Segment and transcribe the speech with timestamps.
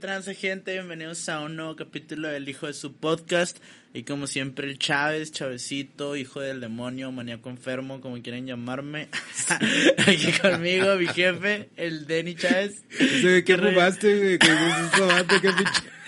[0.00, 3.58] Transa gente, bienvenidos a un nuevo capítulo del Hijo de su podcast.
[3.92, 9.08] Y como siempre, el Chávez, Chavecito, hijo del demonio, maníaco enfermo, como quieren llamarme.
[10.06, 12.82] Aquí conmigo, mi jefe, el Denny Chávez.
[12.96, 14.38] ¿Qué, ¿Qué fumaste, güey?
[14.38, 14.48] ¿Qué
[14.92, 15.40] fumaste?
[15.42, 15.99] ¿Qué pinche?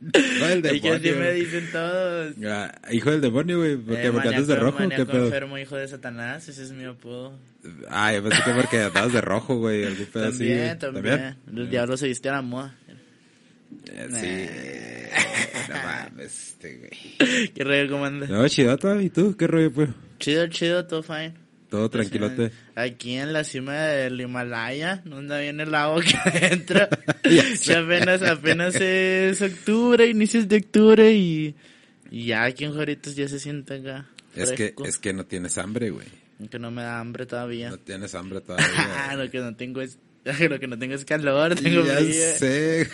[0.00, 0.74] No, el demonio.
[0.74, 2.34] Y que así me dicen todos.
[2.44, 3.76] Ah, hijo del demonio, güey.
[3.76, 4.78] ¿Porque, eh, porque andas de rojo?
[4.88, 5.24] ¿Qué pedo?
[5.26, 6.48] enfermo, hijo de Satanás.
[6.48, 7.38] Ese es mi apodo.
[7.88, 9.84] Ah, yo pensé que porque andabas de rojo, güey.
[9.84, 10.78] Algún pedo también, así.
[10.78, 11.36] También, también.
[11.56, 12.76] El diablo se viste a la moda.
[13.92, 15.72] Eh, sí.
[15.72, 17.48] no mames, este, güey.
[17.54, 18.28] ¿Qué rollo, cómo andas?
[18.28, 19.36] No, chido, ¿y tú?
[19.36, 19.90] ¿Qué rollo, pues?
[20.18, 21.45] Chido, chido, todo fine.
[21.68, 22.52] Todo tranquilote.
[22.74, 26.86] Aquí en la cima del Himalaya, donde viene el agua aquí adentro.
[27.62, 31.54] ya apenas, apenas es octubre, inicios de octubre y,
[32.10, 34.06] y ya aquí en Joritos ya se siente acá.
[34.34, 36.06] Es que, es que no tienes hambre, güey.
[36.50, 37.70] Que no me da hambre todavía.
[37.70, 39.14] No tienes hambre todavía.
[39.16, 42.88] lo que no tengo es, lo que no tengo es calor, tengo ya sé.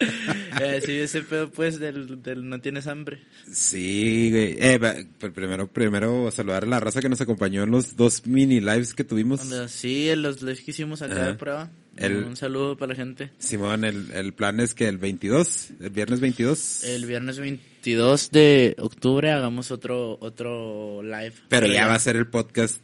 [0.60, 3.20] eh, sí, ese pedo pues del, del no tienes hambre.
[3.50, 4.56] Sí, güey.
[4.58, 8.94] Eh, primero, primero saludar a la raza que nos acompañó en los dos mini lives
[8.94, 9.40] que tuvimos.
[9.68, 11.70] Sí, en los lives que hicimos acá de prueba.
[12.00, 13.30] un saludo para la gente.
[13.38, 16.84] Simón, el, el plan es que el 22, el viernes 22.
[16.84, 21.34] El viernes 22 de octubre hagamos otro, otro live.
[21.48, 22.80] Pero ya va a ser el podcast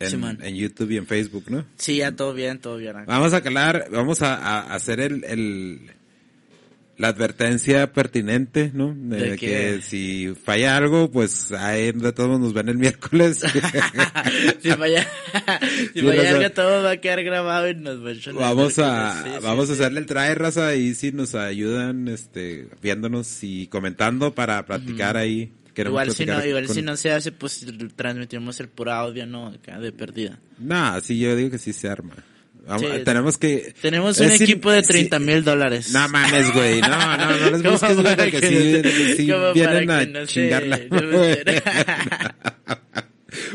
[0.00, 1.64] en, en, YouTube y en Facebook, ¿no?
[1.76, 2.94] Sí, ya todo bien, todo bien.
[3.06, 5.90] Vamos a calar, vamos a, a hacer el, el,
[6.98, 8.94] la advertencia pertinente, ¿no?
[8.94, 13.38] De, que si falla algo, pues ahí de todos nos ven el miércoles.
[14.60, 15.06] si falla,
[15.92, 19.68] si falla algo, todo va a quedar grabado y nos va a Vamos a, vamos
[19.68, 25.18] a hacerle el trae raza y si nos ayudan, este, viéndonos y comentando para platicar
[25.18, 25.52] ahí.
[25.76, 29.48] igual si no, igual si no se hace, pues transmitimos el puro audio, ¿no?
[29.48, 30.38] Acá de perdida.
[30.58, 32.14] Nah, sí, yo digo que sí se arma
[33.04, 33.74] tenemos que...
[33.80, 35.92] Tenemos un equipo de 30 mil dólares.
[35.92, 36.80] No mames, güey.
[36.80, 40.80] No, no, no les busques, güey, porque si, si vienen a no chingarla.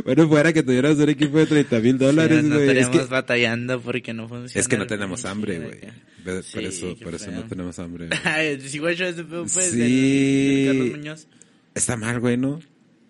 [0.05, 2.49] bueno, fuera que tuvieras un equipo de 30 mil dólares, güey.
[2.49, 4.61] no estaríamos batallando porque no funciona.
[4.61, 5.79] Es que no tenemos hambre, güey.
[6.23, 8.09] Por eso, por eso no tenemos hambre.
[8.59, 10.65] si güey, yo ese pues, sí.
[10.67, 11.27] Carlos Muñoz.
[11.73, 12.59] Está mal, güey, ¿no?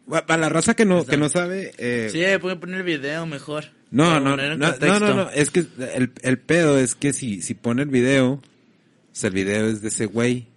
[0.07, 1.73] Para la raza que no, que no sabe...
[1.77, 2.09] Eh...
[2.11, 3.65] Sí, pueden poner el video mejor.
[3.91, 7.53] No, no, no, no, no, no, es que el, el pedo es que si, si
[7.53, 8.41] pone el video,
[9.11, 10.47] sea, el video es de ese güey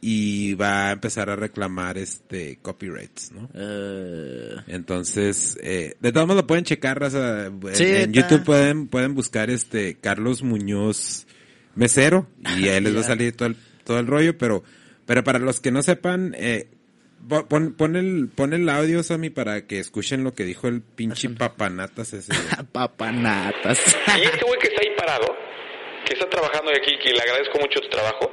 [0.00, 3.48] y va a empezar a reclamar este copyrights, ¿no?
[3.54, 4.60] Uh...
[4.66, 9.94] Entonces, eh, de todos modos lo pueden checar, raza, en, YouTube pueden, pueden buscar este
[9.96, 11.26] Carlos Muñoz
[11.74, 12.28] Mesero
[12.58, 14.62] y ahí les va a salir todo el, todo el rollo, pero,
[15.06, 16.68] pero para los que no sepan, eh,
[17.28, 21.30] Pon, pon, el, pon el audio, Sammy, para que escuchen lo que dijo el pinche
[21.30, 22.32] papanatas ese.
[22.72, 23.96] papanatas.
[24.18, 25.34] y este güey que está ahí parado,
[26.04, 28.30] que está trabajando aquí, que le agradezco mucho tu trabajo,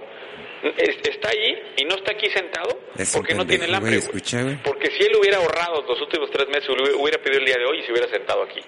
[0.78, 2.80] está ahí y no está aquí sentado
[3.13, 3.96] porque no tiene el hambre.
[3.96, 4.59] escucha.
[4.63, 7.80] Porque si él hubiera ahorrado los últimos tres meses, hubiera pedido el día de hoy
[7.80, 8.59] y se hubiera sentado aquí.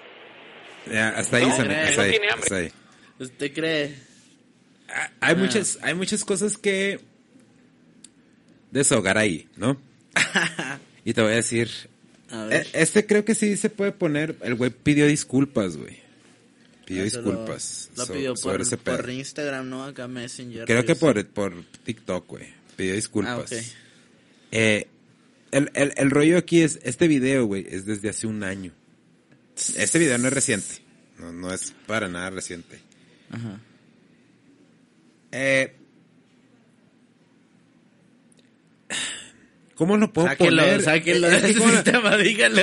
[0.90, 2.56] Ya, hasta ahí, Sammy, hasta, ahí, tiene hambre.
[2.56, 2.72] ahí.
[3.18, 3.94] ¿Usted cree?
[4.88, 7.00] Ah, hay, muchas, hay muchas cosas que
[8.70, 9.80] deshogar ahí, ¿no?
[11.04, 11.70] y te voy a decir.
[12.30, 14.36] E, este creo que sí se puede poner.
[14.42, 16.02] El güey pidió disculpas, güey.
[16.84, 17.90] Pidió disculpas.
[17.96, 19.84] Lo, pidió por, Instagram, ¿no?
[19.84, 20.66] Acá Messenger.
[20.66, 22.46] Creo que por, por TikTok, güey.
[22.76, 23.52] Pidió disculpas.
[23.52, 23.62] Ah,
[24.52, 24.88] eh,
[25.50, 28.72] el, el, el rollo aquí es, este video, güey, es desde hace un año.
[29.76, 30.82] Este video no es reciente.
[31.18, 32.80] No, no es para nada reciente.
[33.30, 33.60] Ajá.
[35.30, 35.74] Eh,
[39.74, 40.82] ¿Cómo lo puedo sáquelo, poner?
[40.82, 42.62] Sáquelo del sistema, dígalo.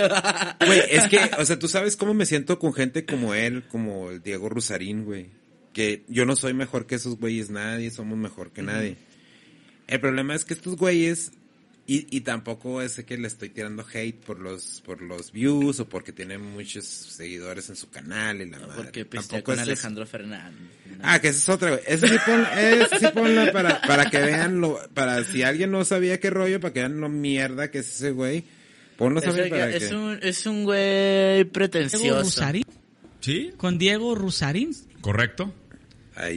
[0.65, 4.11] Güey, es que, o sea, tú sabes cómo me siento con gente como él, como
[4.11, 5.29] el Diego Rusarín, güey.
[5.73, 8.95] Que yo no soy mejor que esos güeyes, nadie, somos mejor que nadie.
[9.87, 11.31] El problema es que estos güeyes
[11.91, 15.89] y, y tampoco es que le estoy tirando hate por los por los views o
[15.89, 18.83] porque tiene muchos seguidores en su canal y la no, madre.
[18.83, 20.69] Porque tampoco con Alejandro Fernández.
[21.01, 24.61] Ah, que esa es otra, Ese sí, pon, ese sí ponlo para, para que vean
[24.61, 27.89] lo, para si alguien no sabía qué rollo, para que vean lo mierda que es
[27.89, 28.45] ese güey.
[28.95, 32.41] Ponlo también para es Un, es un güey pretencioso.
[33.19, 33.51] ¿Sí?
[33.57, 34.71] Con Diego Rusarín.
[35.01, 35.53] Correcto.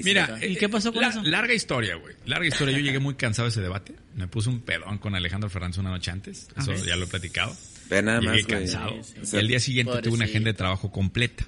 [0.05, 1.23] Mira, ¿y qué pasó con eso?
[1.23, 2.15] Larga historia, güey.
[2.27, 2.77] Larga historia.
[2.77, 3.95] Yo llegué muy cansado de ese debate.
[4.15, 6.49] Me puse un pedón con Alejandro Fernández una noche antes.
[6.57, 7.55] Eso ya lo he platicado.
[7.91, 8.95] nada llegué cansado.
[9.33, 11.47] Y al día siguiente tuve una agenda de trabajo completa.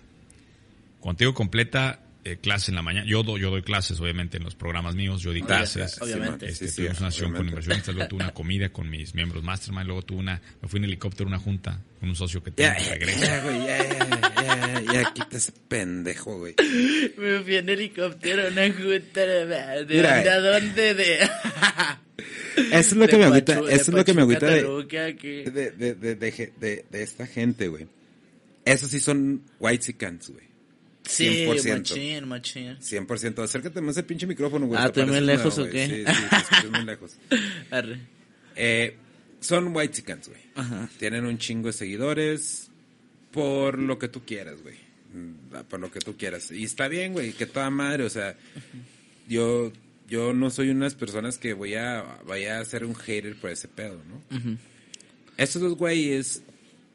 [1.00, 3.06] Contigo completa, eh, clases en la mañana.
[3.06, 5.22] Yo, doy, yo doy clases, obviamente, en los programas míos.
[5.22, 6.02] Yo di clases.
[6.02, 6.48] Obviamente.
[6.48, 9.44] Este, Sí, sí, tuvimos una sesión con inversionistas, luego tuve una comida con mis miembros
[9.44, 12.52] Mastermind, luego tuve una, me fui en helicóptero a una junta con un socio que
[12.56, 13.26] ya, regresa.
[13.26, 16.54] ya, güey, ya, ya, ya, ya, quita ese pendejo, güey.
[17.18, 20.94] Me fui en helicóptero a una junta de, de, Mira, ¿de dónde?
[20.94, 21.18] De,
[22.56, 25.70] Eso es lo de que me agüita, eso es lo que me agüita de, de,
[25.72, 27.86] de, de, de, ge- de- de esta gente, güey.
[28.64, 29.94] Esos sí son white
[30.32, 30.46] güey.
[31.04, 31.76] Sí, 100%.
[31.78, 32.78] machín, machín.
[32.78, 33.42] 100%.
[33.44, 34.80] Acércate más el pinche micrófono, güey.
[34.80, 35.72] Ah, te ¿estoy muy lejos o güey.
[35.72, 35.86] qué?
[35.86, 37.16] Sí, sí, te muy lejos.
[37.70, 37.98] Arre.
[38.56, 38.96] Eh,
[39.40, 40.40] son white güey.
[40.54, 40.88] Ajá.
[40.98, 42.70] Tienen un chingo de seguidores
[43.32, 44.76] por lo que tú quieras, güey.
[45.12, 46.50] Mm, Por lo que tú quieras.
[46.50, 48.36] Y está bien, güey, que toda madre, o sea,
[49.28, 49.72] yo
[50.08, 53.68] yo no soy unas personas que voy a vaya a ser un hater por ese
[53.68, 54.58] pedo, ¿no?
[55.36, 56.42] Estos dos güeyes,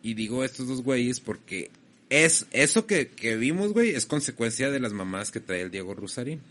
[0.01, 1.69] y digo estos dos güeyes porque
[2.09, 5.93] es eso que, que vimos, güey, es consecuencia de las mamás que trae el Diego
[5.93, 6.41] Rusarín.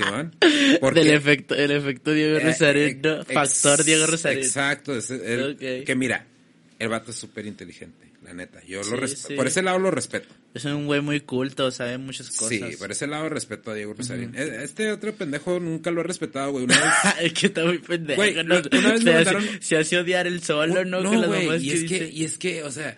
[0.94, 3.20] Del efecto, el efecto Diego eh, ¿no?
[3.20, 4.38] ex- Factor Diego Rosarín.
[4.44, 5.84] Exacto, es el- Ok.
[5.86, 6.26] que mira,
[6.78, 8.60] el vato es súper inteligente, la neta.
[8.66, 9.34] Yo Sí, lo sí.
[9.34, 10.28] por ese lado lo respeto.
[10.52, 12.48] Es un güey muy culto, sabe muchas cosas.
[12.70, 14.34] Sí, por ese lado respeto a Diego Rosarín.
[14.34, 16.64] E- Este otro pendejo nunca lo he respetado, güey.
[16.64, 16.92] Una vez
[17.26, 18.16] es que está muy pendejo.
[18.20, 18.56] Güey, ¿no?
[18.72, 21.00] una vez se, hace, mandaron- se hace odiar el solo, ¿no?
[21.02, 22.96] Las güey, y es que, y es que, o sea,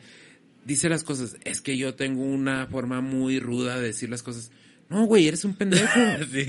[0.65, 4.51] dice las cosas, es que yo tengo una forma muy ruda de decir las cosas.
[4.93, 5.85] No, güey, eres un pendejo.
[6.33, 6.47] Sí.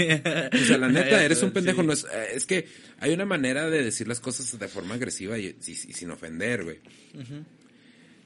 [0.62, 1.81] O sea, la neta, eres un pendejo.
[1.81, 1.88] Sí.
[1.88, 2.68] No es, eh, es que
[3.00, 6.63] hay una manera de decir las cosas de forma agresiva y, y- y sin ofender,
[6.63, 6.80] güey.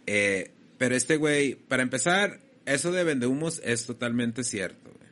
[0.06, 5.10] Eh, pero este güey, para empezar, eso de vendehumos es totalmente cierto, güey.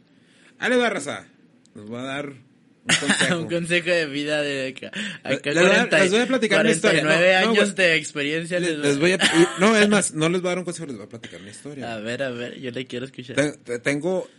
[0.60, 1.26] Ale Barraza,
[1.74, 2.38] nos va a dar un
[3.00, 3.40] consejo.
[3.40, 4.92] un consejo de vida de acá.
[5.24, 7.02] acá Les voy a- 40 les voy a platicar una historia.
[7.02, 8.60] 49 No, años de experiencia.
[8.60, 9.18] Les, voy a,
[9.60, 11.50] no, es más, no les voy a dar un consejo, les voy a platicar una
[11.50, 11.94] historia.
[11.94, 13.36] A ver, a ver, yo le quiero escuchar.
[13.36, 14.30] Te- te- Tengo,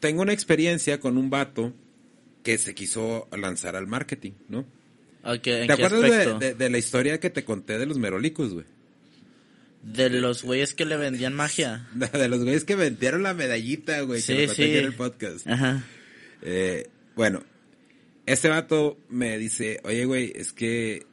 [0.00, 1.72] tengo una experiencia con un vato
[2.42, 4.60] que se quiso lanzar al marketing, ¿no?
[5.22, 7.98] Ok, ¿en ¿Te qué acuerdas de, de- de la historia que te conté de los
[7.98, 8.64] merolicos, güey?
[9.82, 11.88] De los güeyes que le vendían magia.
[11.94, 14.62] De, los güeyes que vendieron la medallita, güey, Sí, que sí.
[14.64, 15.46] en el podcast.
[15.46, 15.84] Ajá.
[16.42, 17.42] Eh, bueno,
[18.26, 21.06] este vato me dice, oye, güey, es que,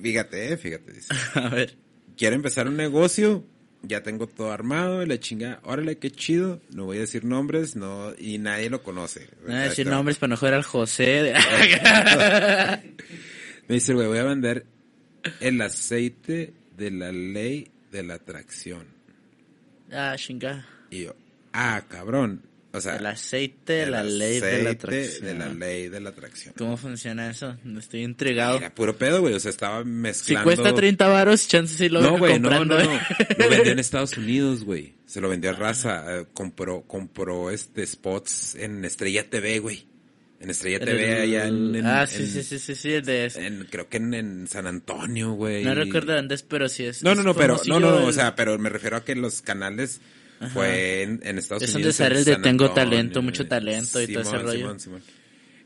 [0.00, 1.76] fíjate, eh, fíjate, dice, A ver.
[2.16, 3.44] quiero empezar un negocio,
[3.88, 7.76] ya tengo todo armado, y la chinga, órale, qué chido, no voy a decir nombres,
[7.76, 9.28] no, y nadie lo conoce.
[9.42, 11.04] No voy a decir nombres para no joder al José.
[11.22, 11.32] de-
[13.68, 14.66] Me dice, güey, voy a vender
[15.40, 18.86] el aceite de la ley de la atracción.
[19.92, 20.66] ah, chinga.
[20.90, 21.14] Y yo,
[21.52, 22.42] ah, cabrón.
[22.72, 25.24] O sea, El aceite de el la ley de la atracción.
[25.26, 26.54] de la ley de la atracción.
[26.58, 27.56] ¿Cómo funciona eso?
[27.78, 28.58] Estoy intrigado.
[28.58, 29.32] Era puro pedo, güey.
[29.34, 30.44] O sea, estaba Si mezclando.
[30.44, 32.76] cuesta 30 varos, chances sí lo No, güey, no, no, no.
[32.76, 34.94] Lo vendió en Estados Unidos, güey.
[35.06, 36.04] Se lo vendió a raza.
[36.18, 39.86] eh, compró, compró este spots en Estrella TV, güey.
[40.38, 44.46] En Estrella TV allá en, ah, sí, sí, sí, sí, sí, de creo que en,
[44.48, 45.64] San Antonio, güey.
[45.64, 47.02] No recuerdo dónde es, pero sí es.
[47.02, 49.14] No, no, no, pero, no, no, no, o el- sea, pero me refiero a que
[49.14, 50.02] los canales
[50.52, 51.96] fue en, en Estados Es donde Unidos.
[51.96, 54.58] sale el de Tengo talento, mucho talento y todo ese rollo.
[54.58, 55.02] Simón, Simón.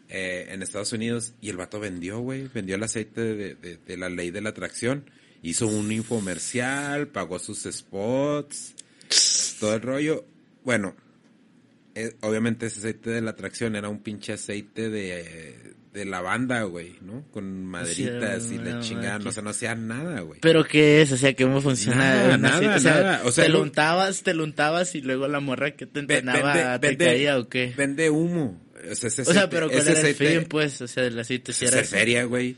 [0.09, 3.97] Eh, en Estados Unidos, y el vato vendió, güey, vendió el aceite de, de, de
[3.97, 5.09] la ley de la atracción.
[5.43, 8.75] Hizo un infomercial, pagó sus spots,
[9.61, 10.25] todo el rollo.
[10.65, 10.95] Bueno,
[11.95, 16.97] eh, obviamente ese aceite de la atracción era un pinche aceite de, de lavanda, güey,
[17.01, 17.25] ¿no?
[17.33, 20.39] Con maderitas Sí, y la chingada, no, o sea, no hacía nada, güey.
[20.41, 21.11] ¿Pero qué es?
[21.13, 21.97] O sea, ¿cómo funciona?
[21.99, 23.23] Nada, nada, o sea, nada.
[23.25, 26.79] O sea, te lo- untabas, te lo untabas y luego la morra que te entrenaba
[26.79, 27.75] te caía o qué?
[27.77, 28.61] Vende humo.
[28.91, 30.81] O sea, ese o sea, pero ¿cuál era el aceite- fin, pues?
[30.81, 31.87] O sea, el aceite sí ese era...
[31.87, 32.57] feria, güey.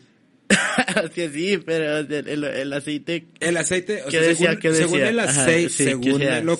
[1.15, 3.27] sea, sí, pero el, el, el aceite...
[3.41, 4.47] El aceite, o ¿Qué sea, decía?
[4.51, 5.09] según, ¿Qué según decía?
[5.09, 6.41] el Ajá, aceite, sí, según ¿qué decía?
[6.43, 6.59] lo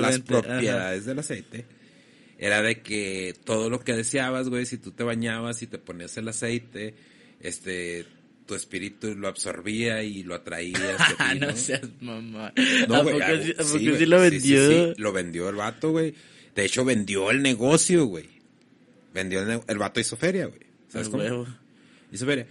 [0.00, 1.66] las propiedades del aceite,
[2.44, 6.14] era de que todo lo que deseabas, güey, si tú te bañabas y te ponías
[6.18, 6.94] el aceite,
[7.40, 8.04] este,
[8.44, 10.76] tu espíritu lo absorbía y lo atraía.
[10.98, 12.52] hacia ti, no seas mamá.
[12.86, 14.68] No, ¿A güey, poco, sí, a poco sí, güey, sí lo vendió?
[14.68, 16.14] sí, sí, lo vendió el vato, güey.
[16.54, 18.28] De hecho, vendió el negocio, güey.
[19.14, 20.60] Vendió el, el vato hizo feria, güey.
[20.88, 21.22] ¿Sabes cómo?
[21.22, 21.46] huevo.
[22.12, 22.46] Hizo feria.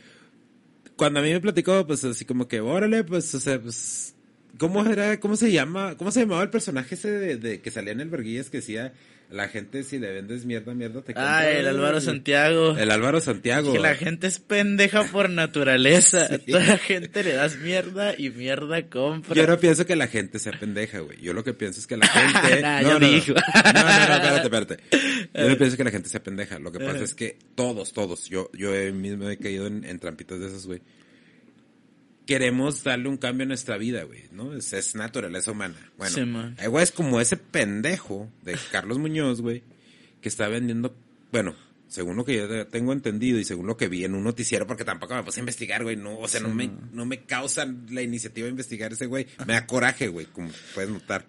[0.95, 4.15] Cuando a mí me platicó, pues así como que, órale, pues, o sea, pues,
[4.57, 7.91] ¿cómo era, cómo se llama, cómo se llamaba el personaje ese de, de que salía
[7.91, 8.91] en el Verguillas que decía,
[9.33, 11.39] la gente si le vendes mierda, mierda te compra"?
[11.39, 12.77] Ah, el Álvaro Santiago.
[12.77, 13.73] El Álvaro Santiago.
[13.73, 16.29] Que la gente es pendeja por naturaleza.
[16.43, 16.51] Sí.
[16.51, 19.35] Toda la gente le das mierda y mierda compra.
[19.35, 21.21] Yo no pienso que la gente sea pendeja, güey.
[21.21, 22.07] Yo lo que pienso es que la
[22.41, 22.61] gente...
[22.61, 23.35] Nah, no, yo no, digo.
[23.35, 24.77] no, no, no, espérate, espérate.
[25.33, 26.59] Yo no pienso que la gente sea pendeja.
[26.59, 30.39] Lo que pasa es que todos, todos, yo, yo mismo he caído en, en trampitas
[30.39, 30.81] de esas, güey.
[32.25, 34.55] Queremos darle un cambio a nuestra vida, güey, ¿no?
[34.55, 35.75] Es, es naturaleza humana.
[35.97, 39.63] Bueno, hay güeyes como ese pendejo de Carlos Muñoz, güey,
[40.21, 40.95] que está vendiendo,
[41.31, 41.55] bueno,
[41.87, 44.85] según lo que yo tengo entendido y según lo que vi en un noticiero, porque
[44.85, 48.01] tampoco me puse a investigar, güey, no, o sea, no, me, no me causa la
[48.01, 51.25] iniciativa de investigar ese güey, me da coraje, güey, como puedes notar.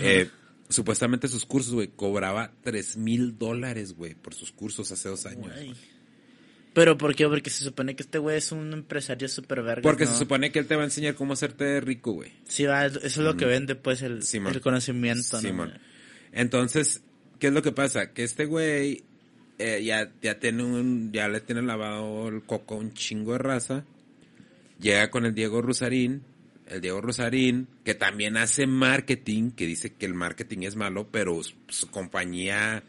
[0.00, 0.30] Eh,
[0.68, 5.52] supuestamente sus cursos, güey, cobraba tres mil dólares, güey, por sus cursos hace dos años.
[6.72, 7.26] ¿Pero por qué?
[7.26, 9.82] Porque se supone que este güey es un empresario súper verga.
[9.82, 12.32] Porque se supone que él te va a enseñar cómo hacerte rico, güey.
[12.48, 15.72] Sí, va, eso es lo que vende, pues, el, el conocimiento, ¿no?
[16.32, 17.02] Entonces,
[17.40, 18.12] ¿qué es lo que pasa?
[18.12, 19.02] Que este güey
[19.58, 23.84] eh, ya, ya tiene un, ya le tiene lavado el coco un chingo de raza.
[24.80, 26.22] Llega con el Diego Rosarín,
[26.66, 31.38] el Diego Rosarín, que también hace marketing, que dice que el marketing es malo, pero
[31.42, 32.82] su, compañía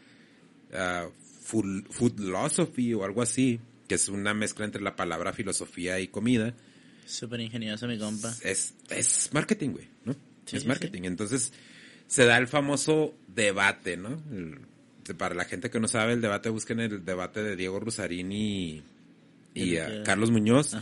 [0.72, 1.10] uh,
[1.42, 3.60] Food, Philosophy o algo así,
[3.92, 6.54] que es una mezcla entre la palabra filosofía y comida.
[7.04, 8.34] Súper ingenioso mi compa.
[8.42, 10.16] Es, es marketing, güey, ¿no?
[10.50, 11.02] es marketing.
[11.02, 11.52] Entonces,
[12.06, 14.18] se da el famoso debate, ¿no?
[15.18, 18.82] para la gente que no sabe el debate, busquen el debate de Diego Rusarini
[19.52, 20.74] y, Carlos Muñoz,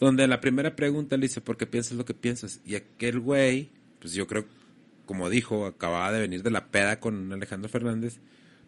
[0.00, 2.62] donde la primera pregunta le dice, ¿por qué piensas lo que piensas?
[2.64, 4.46] Y aquel güey, pues yo creo,
[5.04, 8.20] como dijo, acababa de venir de la peda con Alejandro Fernández,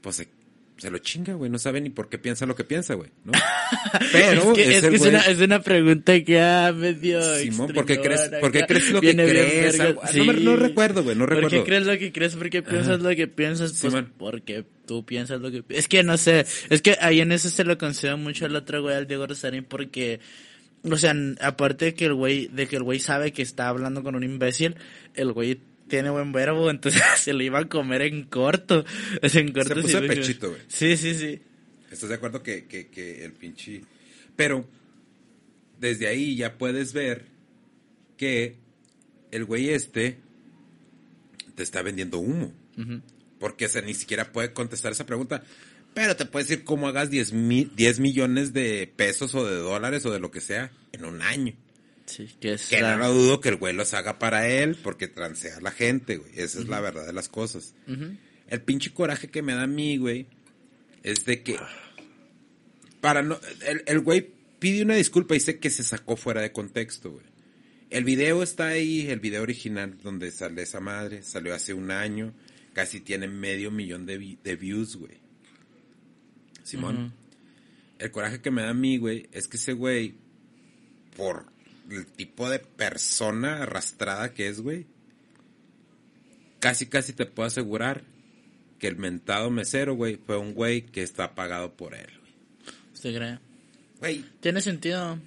[0.03, 0.29] pues se,
[0.81, 3.33] se lo chinga, güey, no sabe ni por qué piensa lo que piensa, güey, ¿no?
[4.13, 8.31] Pero es, que es, una, es una pregunta que ha medio Simón, ¿por qué crees,
[8.41, 9.79] ¿por qué crees lo que crees?
[9.79, 11.51] no, no, recuerdo, güey, no recuerdo.
[11.51, 12.35] ¿Por qué crees lo que crees?
[12.35, 13.79] ¿Por qué piensas lo que piensas?
[13.79, 15.63] Pues porque tú piensas lo que...
[15.69, 18.81] Es que no sé, es que ahí en eso se lo concedo mucho al otro
[18.81, 20.21] güey, al Diego Rosarín, porque...
[20.83, 24.03] O sea, aparte de que el güey, de que el güey sabe que está hablando
[24.03, 24.77] con un imbécil,
[25.15, 25.61] el güey
[25.91, 28.85] tiene buen verbo, entonces se lo iba a comer en corto.
[29.21, 30.63] en corto se puso pechito, güey.
[30.69, 31.43] Sí, sí, sí.
[31.91, 33.83] ¿Estás de acuerdo que, que, que el pinche...
[34.37, 34.67] Pero
[35.79, 37.27] desde ahí ya puedes ver
[38.17, 38.57] que
[39.31, 40.19] el güey este
[41.55, 42.53] te está vendiendo humo.
[43.39, 45.43] Porque se ni siquiera puede contestar esa pregunta.
[45.93, 47.33] Pero te puede decir cómo hagas 10,
[47.75, 51.55] 10 millones de pesos o de dólares o de lo que sea en un año.
[52.11, 55.59] Sí, que es que no dudo que el güey los haga para él porque transea
[55.59, 56.33] a la gente, güey.
[56.35, 57.75] Esa es la verdad de las cosas.
[58.49, 60.27] El pinche coraje que me da a mí, güey,
[61.05, 61.57] es de que
[63.01, 66.53] para no el, el güey pide una disculpa y sé que se sacó fuera de
[66.53, 67.25] contexto, güey.
[67.91, 72.33] El video está ahí, el video original donde sale esa madre, salió hace un año,
[72.73, 75.19] casi tiene medio millón de, de views, güey.
[76.63, 77.13] Simón.
[77.99, 80.15] El coraje que me da a mí, güey, es que ese güey,
[81.17, 81.47] por
[81.91, 84.87] el tipo de persona arrastrada que es, güey,
[86.59, 88.05] casi casi te puedo asegurar
[88.79, 92.33] que el mentado mesero, güey, fue un güey que está pagado por él, güey.
[92.95, 93.39] ¿Usted cree?
[93.99, 94.25] Güey.
[94.41, 95.19] Tiene sentido.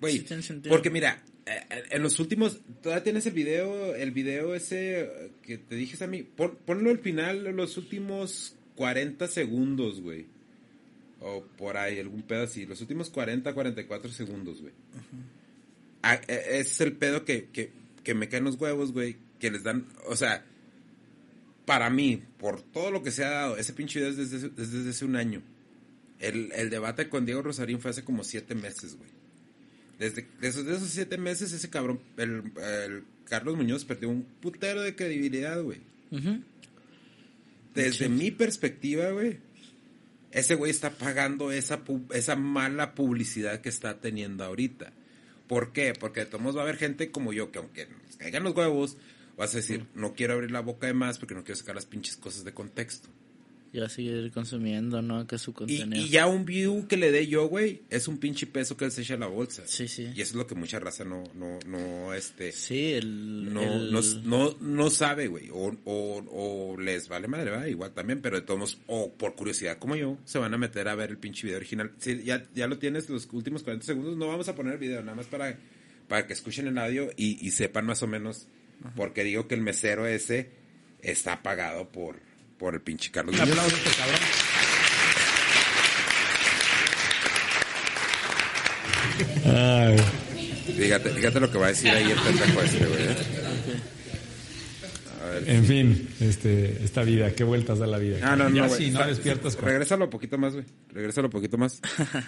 [0.00, 0.20] Güey.
[0.20, 0.72] tiene sentido.
[0.72, 5.58] Porque mira, eh, eh, en los últimos, todavía tienes el video, el video ese que
[5.58, 10.26] te dije a mí, ponlo al final, los últimos 40 segundos, güey.
[11.20, 14.72] O por ahí, algún pedo así, los últimos 40, 44 segundos, güey.
[16.02, 17.70] Ah, e, es el pedo que, que,
[18.02, 20.44] que me caen los huevos, güey, que les dan, o sea,
[21.66, 24.90] para mí, por todo lo que se ha dado, ese pinche video es desde, desde
[24.90, 25.42] hace un año.
[26.18, 29.10] El, el debate con Diego Rosarín fue hace como siete meses, güey.
[29.98, 32.52] Desde, esos, esos siete meses, ese cabrón, el,
[33.26, 35.80] Carlos Muñoz perdió un putero de credibilidad, güey.
[37.74, 39.38] Desde mi perspectiva, güey,
[40.32, 41.82] ese güey está pagando esa,
[42.14, 44.92] esa mala publicidad que está teniendo ahorita.
[45.50, 45.94] ¿Por qué?
[45.98, 48.96] Porque de todos va a haber gente como yo que aunque nos caigan los huevos,
[49.36, 51.86] vas a decir, no quiero abrir la boca de más porque no quiero sacar las
[51.86, 53.08] pinches cosas de contexto.
[53.72, 55.28] Y a seguir consumiendo, ¿no?
[55.28, 56.02] Que su contenido.
[56.02, 58.90] Y, ya un view que le dé yo, güey, es un pinche peso que él
[58.90, 59.62] se echa a la bolsa.
[59.66, 60.10] Sí, sí.
[60.12, 62.50] Y eso es lo que mucha raza no, no, no, este...
[62.50, 63.52] Sí, el...
[63.54, 63.62] No,
[64.24, 65.50] no, no, sabe, güey.
[65.50, 69.78] O, o, o, les vale madre, va Igual también, pero de todos o por curiosidad
[69.78, 71.92] como yo, se van a meter a ver el pinche video original.
[71.98, 75.00] Sí, ya, ya lo tienes los últimos 40 segundos, no vamos a poner el video,
[75.02, 75.56] nada más para,
[76.08, 78.48] para que escuchen el audio y, y sepan más o menos,
[78.96, 80.50] porque digo que el mesero ese
[81.02, 82.29] está pagado por
[82.60, 83.56] por el pinche Carlos Muñoz.
[83.56, 83.90] Este
[89.48, 89.96] Ay.
[90.76, 93.02] Fíjate, fíjate lo que va a decir ahí el pendejo este, güey.
[93.02, 93.16] ¿eh?
[95.46, 98.18] En fin, este, esta vida, qué vueltas da la vida.
[98.22, 99.58] Ah, no, no, sí, no despiertas.
[99.58, 100.66] Regrésalo un poquito más, güey.
[100.90, 101.80] Regrésalo un poquito más.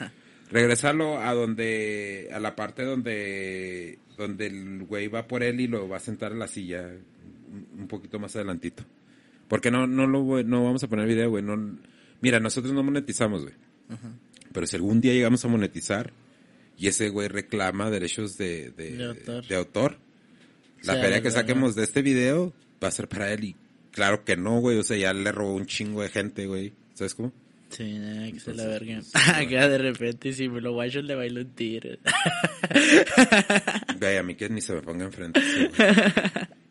[0.50, 5.88] Regrésalo a donde, a la parte donde, donde el güey va por él y lo
[5.88, 6.88] va a sentar en la silla
[7.78, 8.82] un poquito más adelantito.
[9.52, 11.42] Porque no, no lo no vamos a poner video, güey.
[11.42, 11.76] No,
[12.23, 13.54] mira, nosotros no monetizamos, güey.
[14.50, 16.11] Pero si algún día llegamos a monetizar,
[16.78, 19.99] y ese güey reclama derechos de, de, autor.
[20.85, 23.56] La feria que saquemos de este video va a ser para él y
[23.90, 26.73] claro que no, güey, o sea, ya le robó un chingo de gente, güey.
[26.94, 27.30] ¿Sabes cómo?
[27.68, 29.02] Sí, que se la verga.
[29.12, 31.99] Acá de repente, si me lo guacho, le bailo un tiro.
[34.00, 35.42] Ve, a mí que ni se me ponga enfrente.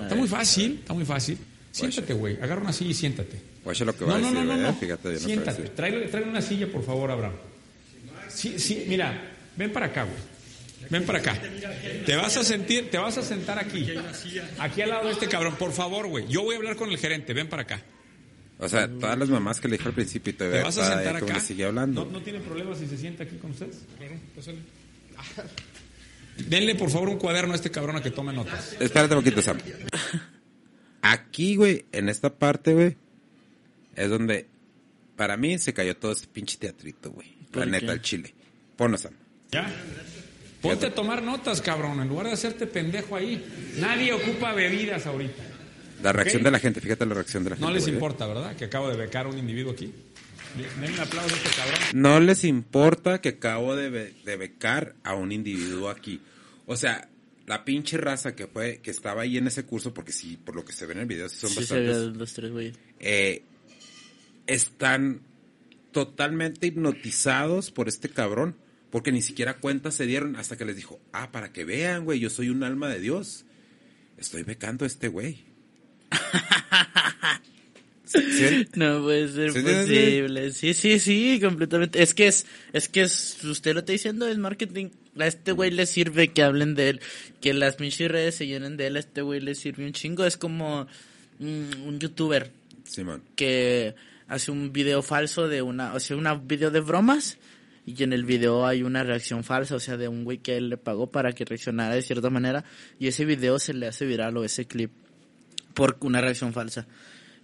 [0.00, 1.38] Está muy fácil, está muy fácil.
[1.70, 2.36] Siéntate, güey.
[2.40, 3.40] Agarra una silla y siéntate.
[3.64, 5.62] lo que va no, a decir, no, no, no, Fíjate, Siéntate.
[5.70, 7.34] Tráele, una silla, por favor, Abraham.
[8.28, 10.32] Sí, sí, mira, ven para acá, güey.
[10.90, 11.38] Ven para acá.
[12.04, 13.86] Te vas a sentir, te vas a sentar aquí.
[14.58, 16.26] Aquí al lado de este cabrón, por favor, güey.
[16.28, 17.82] Yo voy a hablar con el gerente, ven para acá.
[18.58, 20.94] O sea, todas las mamás que le dijo al principio y te, ¿Te vas a
[20.96, 21.40] sentar acá.
[21.40, 22.04] Sigue hablando.
[22.04, 23.78] ¿No, ¿No tiene problema si se sienta aquí con ustedes?
[23.98, 24.14] Claro,
[26.36, 28.76] Denle por favor un cuaderno a este cabrón a que tome notas.
[28.80, 29.58] Espérate un poquito, Sam.
[31.02, 32.96] Aquí, güey, en esta parte, güey,
[33.96, 34.46] es donde
[35.16, 37.36] para mí se cayó todo ese pinche teatrito, güey.
[37.52, 38.34] La neta, el chile.
[38.76, 39.12] Ponlo, Sam.
[39.50, 39.70] Ya.
[40.62, 43.44] Ponte a tomar notas, cabrón, en lugar de hacerte pendejo ahí.
[43.78, 45.42] Nadie ocupa bebidas ahorita.
[46.02, 47.68] La reacción de la gente, fíjate la reacción de la gente.
[47.68, 48.56] No les importa, ¿verdad?
[48.56, 49.92] Que acabo de becar a un individuo aquí.
[50.56, 51.80] Den un aplauso a este cabrón.
[51.94, 56.20] No les importa que acabo de, de becar a un individuo aquí.
[56.66, 57.08] O sea,
[57.46, 60.64] la pinche raza que fue, que estaba ahí en ese curso, porque sí, por lo
[60.64, 61.96] que se ve en el video, sí son bastantes.
[62.16, 62.72] los tres, güey.
[63.00, 63.42] Eh,
[64.46, 65.22] están
[65.90, 68.56] totalmente hipnotizados por este cabrón,
[68.90, 72.20] porque ni siquiera cuenta se dieron hasta que les dijo, ah, para que vean, güey,
[72.20, 73.44] yo soy un alma de Dios.
[74.18, 75.44] Estoy becando a este güey.
[78.74, 80.50] No puede ser posible.
[80.52, 82.02] Sí, sí, sí, completamente.
[82.02, 84.90] Es que es, es que es, usted lo está diciendo, es marketing.
[85.18, 87.00] A este güey le sirve que hablen de él,
[87.40, 90.24] que las pinches redes se llenen de él, a este güey le sirve un chingo.
[90.24, 90.86] Es como
[91.38, 92.50] mm, un youtuber
[93.36, 93.94] que
[94.28, 97.38] hace un video falso de una, o sea, un video de bromas
[97.84, 100.68] y en el video hay una reacción falsa, o sea, de un güey que él
[100.68, 102.64] le pagó para que reaccionara de cierta manera
[102.98, 104.90] y ese video se le hace viral o ese clip
[105.74, 106.86] por una reacción falsa.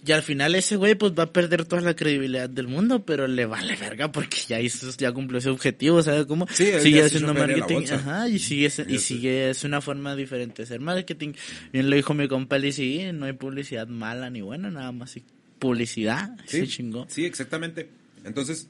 [0.06, 3.26] Y al final ese güey pues va a perder toda la credibilidad del mundo, pero
[3.26, 6.46] le vale verga porque ya hizo, ya cumplió ese objetivo, ¿sabes cómo?
[6.48, 11.32] sigue haciendo marketing, ajá, y sigue, y sigue, es una forma diferente de hacer marketing.
[11.72, 15.18] Bien lo dijo mi compa y sí, no hay publicidad mala ni buena, nada más
[15.58, 17.06] publicidad, sí, se chingó.
[17.08, 17.88] Sí, exactamente.
[18.24, 18.68] Entonces,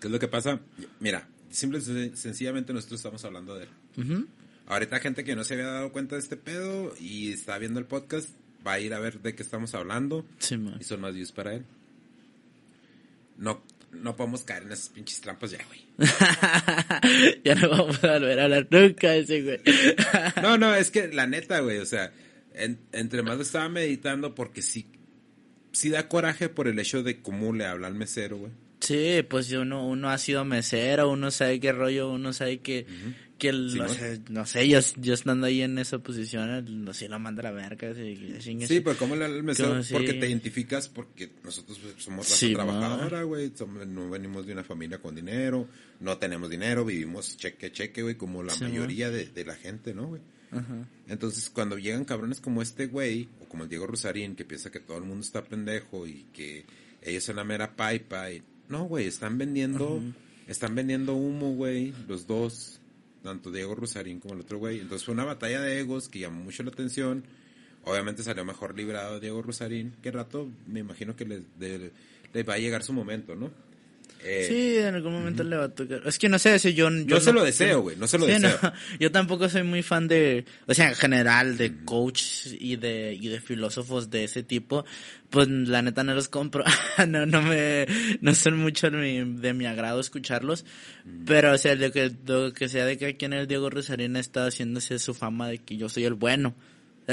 [0.00, 0.60] ¿qué es lo que pasa?
[0.98, 4.26] Mira, simple y sencillamente nosotros estamos hablando de él.
[4.66, 7.86] Ahorita gente que no se había dado cuenta de este pedo y está viendo el
[7.86, 8.30] podcast,
[8.66, 10.24] va a ir a ver de qué estamos hablando.
[10.78, 11.64] y son más views para él.
[13.36, 15.80] No, no podemos caer en esas pinches trampas ya, güey.
[17.44, 19.60] ya no vamos a volver a hablar nunca ese güey.
[20.42, 22.12] no, no, es que la neta, güey, o sea,
[22.54, 24.86] entre más estaba meditando porque sí,
[25.72, 28.52] sí da coraje por el hecho de cómo le habla al mesero, güey.
[28.80, 32.86] Sí, pues uno, uno ha sido mesero, uno sabe qué rollo, uno sabe que,
[33.40, 33.52] que
[34.28, 37.92] no sé, yo, estando ahí en esa posición, no sé, lo manda a la verga.
[37.94, 43.52] Sí, sí pues como el mesero, porque te identificas, porque nosotros somos raza trabajadora, güey,
[43.88, 45.66] no venimos de una familia con dinero,
[46.00, 50.06] no tenemos dinero, vivimos cheque, cheque, güey, como la mayoría de, de, la gente, ¿no,
[50.06, 50.22] güey?
[51.08, 54.80] Entonces, cuando llegan cabrones como este güey, o como el Diego Rosarín, que piensa que
[54.80, 56.66] todo el mundo está pendejo y que
[57.02, 60.02] ellos son la mera paipa y no, güey, están vendiendo,
[60.46, 62.79] están vendiendo humo, güey, los dos,
[63.22, 64.80] tanto Diego Rosarín como el otro güey.
[64.80, 67.24] Entonces fue una batalla de egos que llamó mucho la atención.
[67.84, 69.94] Obviamente salió mejor librado Diego Rosarín.
[70.02, 73.50] Que rato me imagino que les, les va a llegar su momento, ¿no?
[74.22, 76.02] Eh, sí, en algún momento le va a tocar.
[76.04, 76.90] Es que no sé, si yo...
[76.90, 78.58] Yo, se lo deseo, güey, no se lo deseo.
[79.00, 83.28] yo tampoco soy muy fan de, o sea, en general, de coach y de, y
[83.28, 84.84] de filósofos de ese tipo.
[85.30, 86.64] Pues la neta no los compro.
[87.08, 87.86] no, no me,
[88.20, 90.64] no son mucho de mi, de mi agrado escucharlos.
[91.26, 94.20] Pero, o sea, lo que, lo que sea de que aquí en el Diego Rosarina
[94.20, 96.54] está haciéndose su fama de que yo soy el bueno.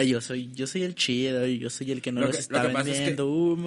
[0.05, 3.57] Yo soy, yo soy el chido, yo soy el que no los está vendiendo, uh,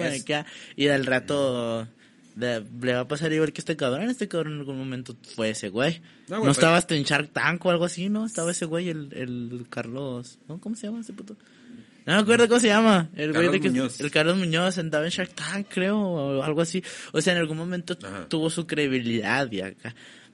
[0.77, 1.89] y del rato
[2.35, 4.09] le va a pasar igual que este cabrón.
[4.09, 6.01] Este cabrón en algún momento fue ese güey.
[6.29, 8.25] No, ¿No estaba hasta en Shark Tank o algo así, ¿no?
[8.25, 10.39] Estaba ese güey, el, el Carlos.
[10.59, 11.35] ¿Cómo se llama ese puto?
[12.05, 13.09] No me acuerdo cómo se llama.
[13.15, 13.67] El güey de que.
[13.67, 16.83] El Carlos Muñoz andaba en Shark Tank, creo, o algo así.
[17.11, 19.93] O sea, en algún momento tuvo su credibilidad y acá.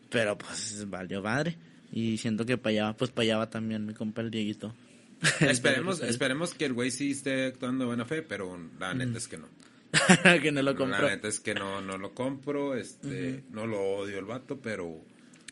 [0.09, 1.57] Pero pues valió madre.
[1.91, 4.73] Y siento que para allá, pues para allá va también mi compa el Dieguito.
[5.41, 9.27] Esperemos, esperemos que el güey sí esté actuando de buena fe, pero la neta es
[9.27, 9.47] que no.
[10.41, 11.01] que no lo compro.
[11.01, 15.01] La neta es que no, no lo compro, este, no lo odio el vato, pero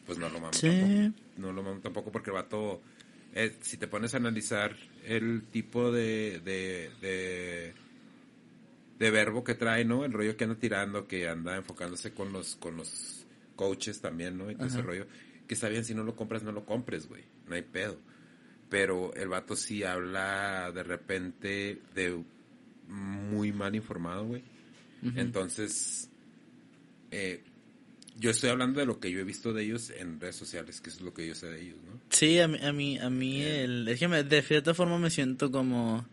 [0.05, 1.21] pues no lo mamo tampoco.
[1.37, 2.81] No lo mamo tampoco porque el vato,
[3.33, 7.73] eh, si te pones a analizar el tipo de, de,
[8.99, 10.05] de verbo que trae, ¿no?
[10.05, 14.49] El rollo que anda tirando, que anda enfocándose con los, con los coaches también, ¿no?
[14.51, 15.07] Y todo ese rollo.
[15.47, 17.23] Que está bien, si no lo compras, no lo compres, güey.
[17.47, 17.97] No hay pedo.
[18.69, 22.23] Pero el vato sí habla de repente de
[22.87, 24.43] muy mal informado, güey.
[25.15, 26.09] Entonces,
[27.11, 27.43] eh,
[28.17, 30.89] yo estoy hablando de lo que yo he visto de ellos en redes sociales, que
[30.89, 31.99] es lo que yo sé de ellos, ¿no?
[32.09, 35.51] Sí, a mí, a mí, a mí el, es que de cierta forma me siento
[35.51, 36.07] como,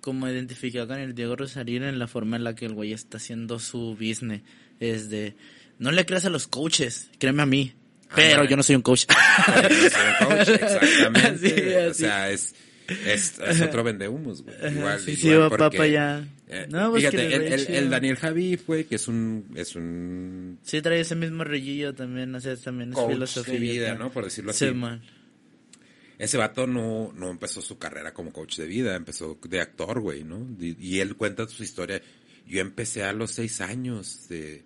[0.00, 3.16] como identificado con el Diego Rosarín en la forma en la que el güey está
[3.16, 4.42] haciendo su business.
[4.78, 5.36] Es de,
[5.78, 7.72] no le creas a los coaches, créeme a mí.
[8.14, 9.04] Pero yo no soy un coach.
[9.46, 11.86] Pero no soy un coach, exactamente.
[11.88, 12.54] O sea, es,
[12.88, 14.56] es, es otro vendehumos, güey.
[14.72, 16.26] Igual, sí, sí, porque, papá ya.
[16.48, 20.58] Eh, no, pues fíjate, el, el, el, Daniel Javi fue que es un, es un...
[20.62, 23.54] Sí, trae ese mismo rellillo también, o sea, también es filosofía.
[23.54, 24.10] de vida, ¿no?
[24.10, 24.66] Por decirlo así.
[24.66, 25.02] Sí, man.
[26.18, 30.24] Ese vato no, no empezó su carrera como coach de vida, empezó de actor, güey,
[30.24, 30.48] ¿no?
[30.58, 32.00] Y, y él cuenta su historia.
[32.46, 34.64] Yo empecé a los seis años de,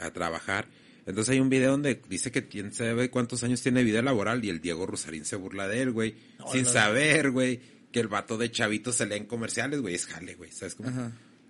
[0.00, 0.66] a trabajar
[1.06, 4.48] entonces hay un video donde dice que quién sabe cuántos años tiene vida laboral y
[4.48, 6.14] el Diego Rosarín se burla de él, güey.
[6.50, 7.60] sin saber, güey,
[7.92, 9.94] que el vato de chavito se lee en comerciales, güey.
[9.94, 10.50] Es jale, güey.
[10.50, 10.90] ¿Sabes cómo?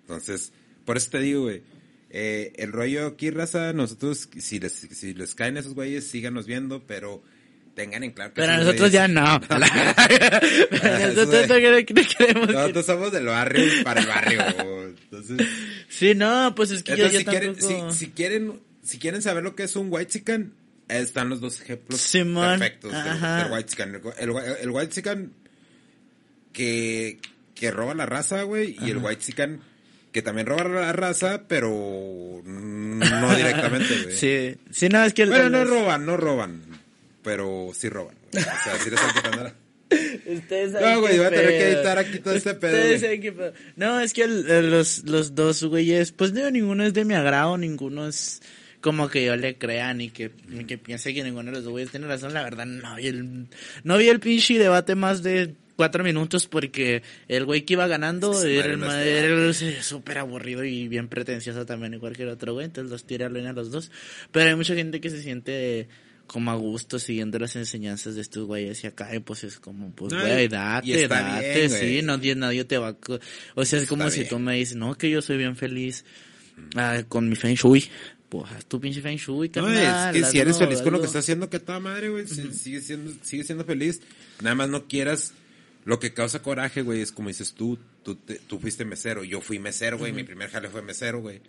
[0.01, 0.51] Entonces,
[0.83, 1.63] por eso te digo, güey.
[2.09, 6.85] Eh, el rollo aquí, raza, nosotros, si les, si les caen esos güeyes, síganos viendo,
[6.85, 7.23] pero
[7.75, 9.39] tengan en claro que Pero nosotros ya no.
[9.49, 14.41] nosotros no Nosotros somos del barrio para el barrio.
[14.87, 15.47] Entonces,
[15.89, 17.55] sí, no, pues es que yo, si, quieren,
[17.91, 20.53] si, quieren si quieren saber lo que es un white chicken,
[20.87, 24.01] están los dos ejemplos perfectos del, white chicken.
[24.17, 25.33] El, white chicken
[26.53, 27.19] que,
[27.55, 29.59] que roba la raza, güey, y el white chicken
[30.11, 34.15] que también roba la raza, pero no directamente, güey.
[34.15, 35.25] Sí, sí, no, es que...
[35.25, 36.61] Bueno, no roban, no roban,
[37.21, 38.15] pero sí roban.
[38.29, 39.53] O sea, sí les están
[40.25, 43.53] Ustedes no, güey, voy a tener que editar aquí todo este pedo.
[43.75, 48.07] No, es que los, los dos güeyes, pues no, ninguno es de mi agrado, ninguno
[48.07, 48.41] es
[48.85, 51.89] como que yo le crea ni que, ni que piense que ninguno de los güeyes
[51.89, 52.35] tiene razón.
[52.35, 53.47] La verdad, no vi el,
[53.83, 58.39] no vi el pinche debate más de cuatro minutos porque el güey que iba ganando
[58.43, 63.25] era, el, súper aburrido y bien pretencioso también y cualquier otro güey, entonces los tira
[63.25, 63.89] a los dos.
[64.31, 65.87] Pero hay mucha gente que se siente
[66.27, 70.13] como a gusto siguiendo las enseñanzas de estos güeyes y acá pues es como pues
[70.13, 72.97] güey date date sí no nadie te va
[73.55, 76.03] o sea es como si tú me dices no que yo soy bien feliz
[76.75, 77.87] ah, con mi feng shui
[78.29, 81.23] pues tu pinche feng shui, No, es que si eres feliz con lo que estás
[81.23, 84.01] haciendo, que toda madre, güey, sigue siendo, sigue siendo feliz.
[84.41, 85.33] Nada más no quieras,
[85.85, 88.15] lo que causa coraje, güey, es como dices tú, tú,
[88.47, 91.41] tú fuiste mesero, yo fui mesero, güey, mi primer jale fue mesero, güey.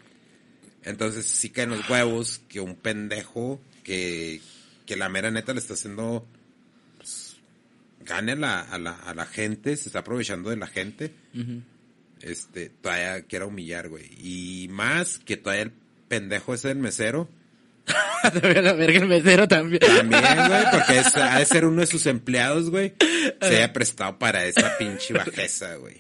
[0.85, 4.41] Entonces sí caen los huevos que un pendejo que,
[4.85, 6.27] que la mera neta le está haciendo,
[6.99, 7.37] pues,
[8.05, 11.13] gane a la, a la, a la gente, se está aprovechando de la gente.
[12.21, 14.11] Este, todavía quiera humillar, güey.
[14.19, 15.73] Y más que todavía el
[16.09, 17.29] pendejo ese del mesero.
[18.33, 19.81] Te la verga el mesero también.
[19.81, 22.95] También, güey, porque ha de ser uno de sus empleados, güey.
[23.41, 25.97] Se haya prestado para esa pinche bajeza, güey.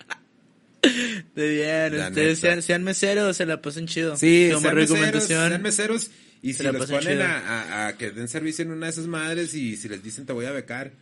[1.34, 4.16] De bien, ustedes sean, sean, meseros, se la pasen chido.
[4.16, 5.12] Sí, como sean recomendación.
[5.12, 6.10] Meseros, sean meseros
[6.42, 9.76] y si los ponen a, a, que den servicio en una de esas madres y
[9.76, 10.92] si les dicen te voy a becar,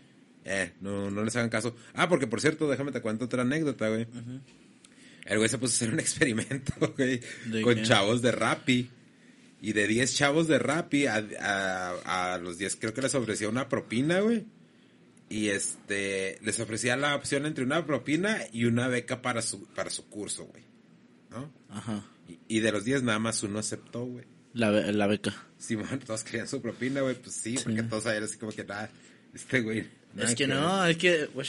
[0.45, 1.77] eh, no, no les hagan caso.
[1.93, 4.07] Ah, porque por cierto, déjame te cuento otra anécdota, güey.
[5.25, 7.21] El güey se puso a hacer un experimento, güey,
[7.63, 8.91] con chavos de Rappi.
[9.61, 13.49] Y de 10 chavos de Rappi a, a, a los 10 creo que les ofrecía
[13.49, 14.45] una propina, güey.
[15.31, 19.89] Y este, les ofrecía la opción entre una propina y una beca para su, para
[19.89, 20.63] su curso, güey.
[21.31, 21.51] ¿No?
[21.71, 22.05] Ajá.
[22.47, 24.27] Y, de los 10 nada más uno aceptó, güey.
[24.53, 25.35] La, la beca.
[25.57, 27.15] Sí, bueno, todos querían su propina, güey.
[27.15, 28.91] Pues sí, porque todos sabían así como que nada,
[29.33, 29.87] este güey.
[30.19, 31.49] Es que, no, es que, güey,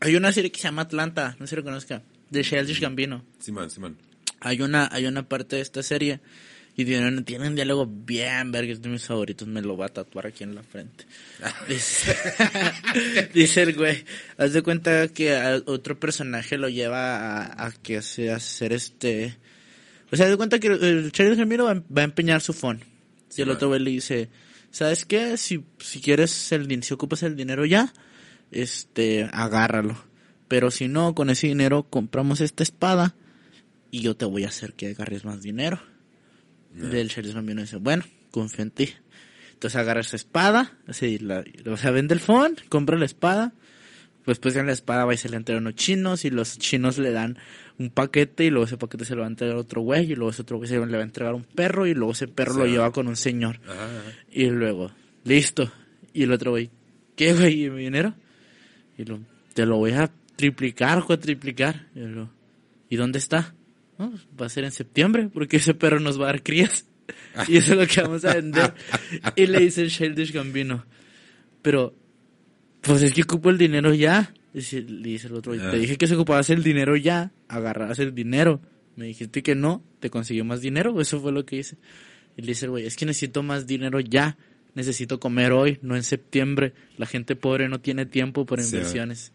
[0.00, 3.24] hay una serie que se llama Atlanta, no sé si lo conozca de Childish Gambino.
[3.38, 3.96] Simón, Simón.
[4.40, 6.20] Hay una, hay una parte de esta serie
[6.76, 9.88] y tienen, tienen un diálogo bien verga, es de mis favoritos, me lo va a
[9.90, 11.04] tatuar aquí en la frente.
[13.34, 14.04] Dice, el güey,
[14.38, 19.36] haz de cuenta que otro personaje lo lleva a, que sea hacer este...
[20.12, 22.80] O sea, haz de cuenta que el Childish Gambino va, a empeñar su phone.
[23.36, 24.28] y el otro güey le dice,
[24.70, 25.36] ¿sabes qué?
[25.36, 27.92] Si, si quieres el dinero, si ocupas el dinero ya,
[28.50, 30.09] este, agárralo
[30.50, 33.14] pero si no, con ese dinero compramos esta espada
[33.92, 35.80] y yo te voy a hacer que agarres más dinero.
[36.74, 36.98] Yeah.
[36.98, 38.88] El sheriff dice, bueno, confío en ti.
[39.52, 43.52] Entonces agarra esa espada, así, la, o sea, vende el phone, compra la espada,
[44.24, 46.58] pues pues en la espada va y se le entrega a unos chinos y los
[46.58, 47.38] chinos le dan
[47.78, 50.16] un paquete y luego ese paquete se lo va a entregar a otro güey y
[50.16, 52.54] luego ese otro güey se le va a entregar un perro y luego ese perro
[52.54, 53.60] lo lleva con un señor.
[54.32, 54.90] Y luego,
[55.22, 55.70] listo.
[56.12, 56.70] Y el otro güey,
[57.14, 57.66] ¿qué güey?
[57.66, 58.14] ¿Y mi dinero?
[58.98, 59.20] Y lo,
[59.54, 61.86] te lo voy a triplicar, cuatriplicar.
[61.94, 63.54] Y, ¿y dónde está?
[64.00, 66.86] no, pues, va a ser en septiembre, porque ese perro nos va a dar crías.
[67.48, 68.72] y eso es lo que vamos a vender.
[69.36, 70.86] y le dice el Childish Gambino,
[71.60, 71.94] pero,
[72.80, 74.32] pues es que ocupo el dinero ya.
[74.54, 78.14] Dice, le dice el otro, te dije que se ocupabas el dinero ya, agarrabas el
[78.14, 78.60] dinero.
[78.96, 81.76] Me dijiste que no, te consiguió más dinero, eso fue lo que hice.
[82.36, 84.38] Y le dice güey, es que necesito más dinero ya,
[84.74, 86.72] necesito comer hoy, no en septiembre.
[86.96, 89.32] La gente pobre no tiene tiempo por inversiones.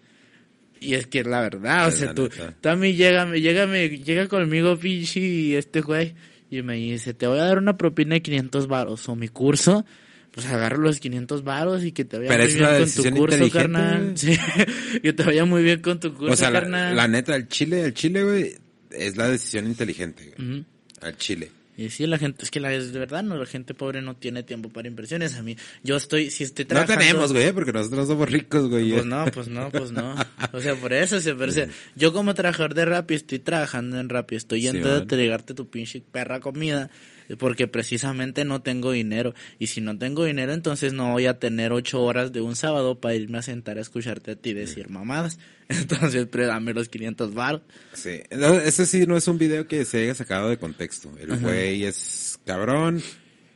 [0.79, 2.29] Y es que la verdad, o sea, tú,
[2.61, 6.13] también llega, llega, llega conmigo, pinche, y este güey,
[6.51, 9.85] y me dice, te voy a dar una propina de 500 baros, o mi curso,
[10.31, 14.11] pues agarro los 500 varos y que te vaya muy bien con tu curso, carnal.
[14.17, 14.37] Sí,
[15.01, 16.95] que te vaya muy bien con tu curso, o sea, carnal.
[16.95, 18.55] La, neta, el Chile, el Chile, güey,
[18.91, 20.65] es la decisión inteligente, güey.
[21.01, 21.51] Al Chile.
[21.77, 24.15] Y sí, la gente, es que la, es de verdad, no, la gente pobre no
[24.15, 25.35] tiene tiempo para inversiones.
[25.35, 26.95] A mí, yo estoy, si estoy trabajando.
[26.95, 28.91] No tenemos, güey, porque nosotros somos ricos, güey.
[28.93, 30.15] Pues no, pues no, pues no.
[30.53, 31.69] O sea, por eso, se parece.
[31.95, 36.01] yo como trabajador de Rappi estoy trabajando en Rappi, estoy yendo a entregarte tu pinche
[36.01, 36.89] perra comida
[37.37, 39.33] porque precisamente no tengo dinero.
[39.59, 42.99] Y si no tengo dinero, entonces no voy a tener ocho horas de un sábado
[42.99, 45.39] para irme a sentar a escucharte a ti decir mamadas.
[45.67, 47.63] Entonces, pero dame los 500 bar.
[47.93, 51.11] Sí, ese sí no es un video que se haya sacado de contexto.
[51.19, 53.01] El güey es cabrón.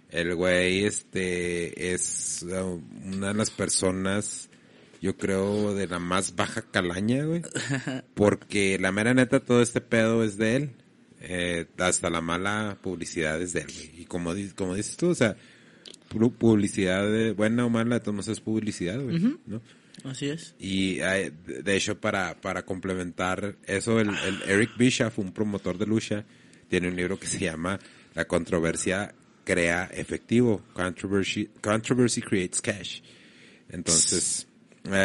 [0.10, 4.50] El güey, este, es uh, una de las personas,
[5.04, 7.44] yo creo, de la más baja calaña, güey.
[8.16, 10.72] Porque la mera neta, todo este pedo es de él
[11.22, 15.36] eh, hasta la mala publicidad es de él, Y como, como dices tú, o sea,
[16.10, 19.62] publicidad de, buena o mala, de es publicidad, güey, ¿no?
[20.04, 20.56] Así es.
[20.60, 24.10] Y de hecho, para, para complementar eso, el,
[24.48, 26.26] Eric Bischoff, un promotor de lucha,
[26.70, 27.80] tiene un libro que se llama
[28.14, 30.64] La controversia crea efectivo.
[30.74, 33.02] Controversy, controversy creates cash.
[33.70, 34.48] Entonces,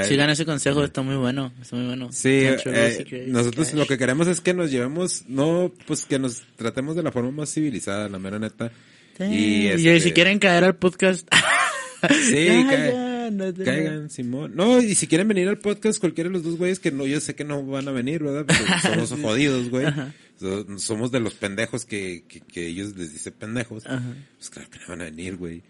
[0.05, 2.09] Sigan ese consejo, está muy bueno, está muy bueno.
[2.12, 6.97] Sí, eh, nosotros lo que queremos es que nos llevemos, no, pues que nos tratemos
[6.97, 8.73] de la forma más civilizada, la mera neta.
[9.18, 11.29] Y, este, si quieren caer al podcast.
[12.31, 12.66] sí,
[13.64, 14.53] caigan, Simón.
[14.55, 17.20] No, y si quieren venir al podcast, cualquiera de los dos güeyes que no, yo
[17.20, 18.47] sé que no van a venir, ¿verdad?
[18.83, 19.87] somos jodidos, güey.
[20.79, 23.85] Somos de los pendejos que, que, ellos les dicen pendejos.
[23.85, 25.62] Pues claro que no van a venir, güey.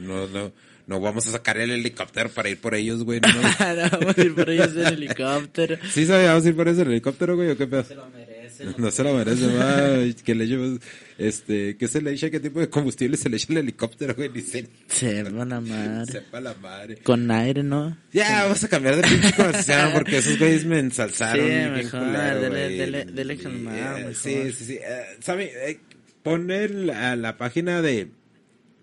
[0.00, 0.52] no, no
[0.90, 3.20] no vamos a sacar el helicóptero para ir por ellos, güey.
[3.20, 5.76] No, no vamos a ir por ellos en helicóptero.
[5.88, 7.84] Sí, sabíamos ir por ellos en helicóptero, güey, o qué pedo.
[7.84, 8.64] Se lo merece.
[8.76, 10.14] No se lo merece, güey.
[10.14, 10.80] que le lleve,
[11.16, 12.28] este, ¿qué se le echa?
[12.28, 14.30] ¿Qué tipo de combustible se le echa el helicóptero, güey?
[14.30, 14.66] Ni sé.
[14.88, 16.12] Sepa la madre.
[16.12, 16.96] Sepa la madre.
[16.96, 17.96] Con aire, ¿no?
[18.12, 21.46] Ya, vamos a cambiar de pinche conversación porque esos güeyes me ensalzaron.
[21.46, 24.78] Sí, mejor, culero, dele, dele, dele calmado, eh, Sí, sí, sí.
[24.78, 25.52] Uh, ¿Sabe?
[25.70, 25.78] Eh,
[26.24, 28.08] pone la, la página de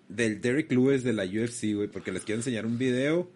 [0.10, 3.30] del Derek Lewis de la UFC, güey, porque les quiero enseñar un video.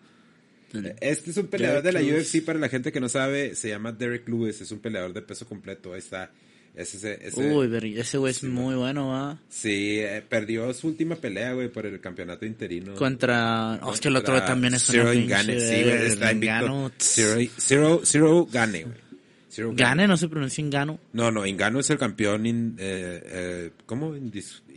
[1.01, 3.91] Este es un peleador de la UFC, para la gente que no sabe, se llama
[3.91, 6.31] Derek Lewis, es un peleador de peso completo, ahí está.
[6.73, 9.37] Ese, ese, Uy, ese güey es muy bueno, ¿va?
[9.49, 12.95] Sí, eh, perdió su última pelea, güey, por el campeonato interino.
[12.95, 13.77] Contra...
[13.83, 16.91] Oh, es que el otro también es Zero Gane, sí, güey, está invicto.
[16.97, 19.75] Zero, Zero, Gane, güey.
[19.75, 20.97] Gane no se pronuncia Ingano.
[21.11, 24.15] No, no, Ingano es el campeón, in, eh, eh, ¿cómo?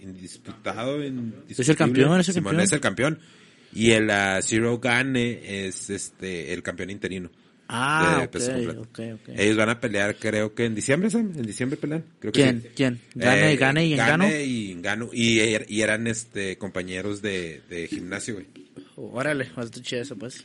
[0.05, 1.03] Indisputado.
[1.03, 2.21] ¿Es el campeón?
[2.21, 2.61] ¿Es el campeón?
[2.61, 3.19] es el campeón.
[3.73, 7.31] Y el uh, Zero Gane es este el campeón interino.
[7.67, 11.33] Ah, okay, okay, Ellos van a pelear, creo que en diciembre, Sam.
[11.35, 12.05] En diciembre pelean.
[12.21, 12.69] Creo ¿Quién?
[12.77, 13.01] ¿Quién?
[13.14, 14.25] ¿Gane, eh, Gane y Engano?
[14.25, 15.11] Gane y Engano.
[15.12, 18.47] Y, y, eran este compañeros de, de gimnasio, güey.
[18.97, 20.45] órale, bastante chido eso, pues.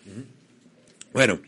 [1.13, 1.41] Bueno,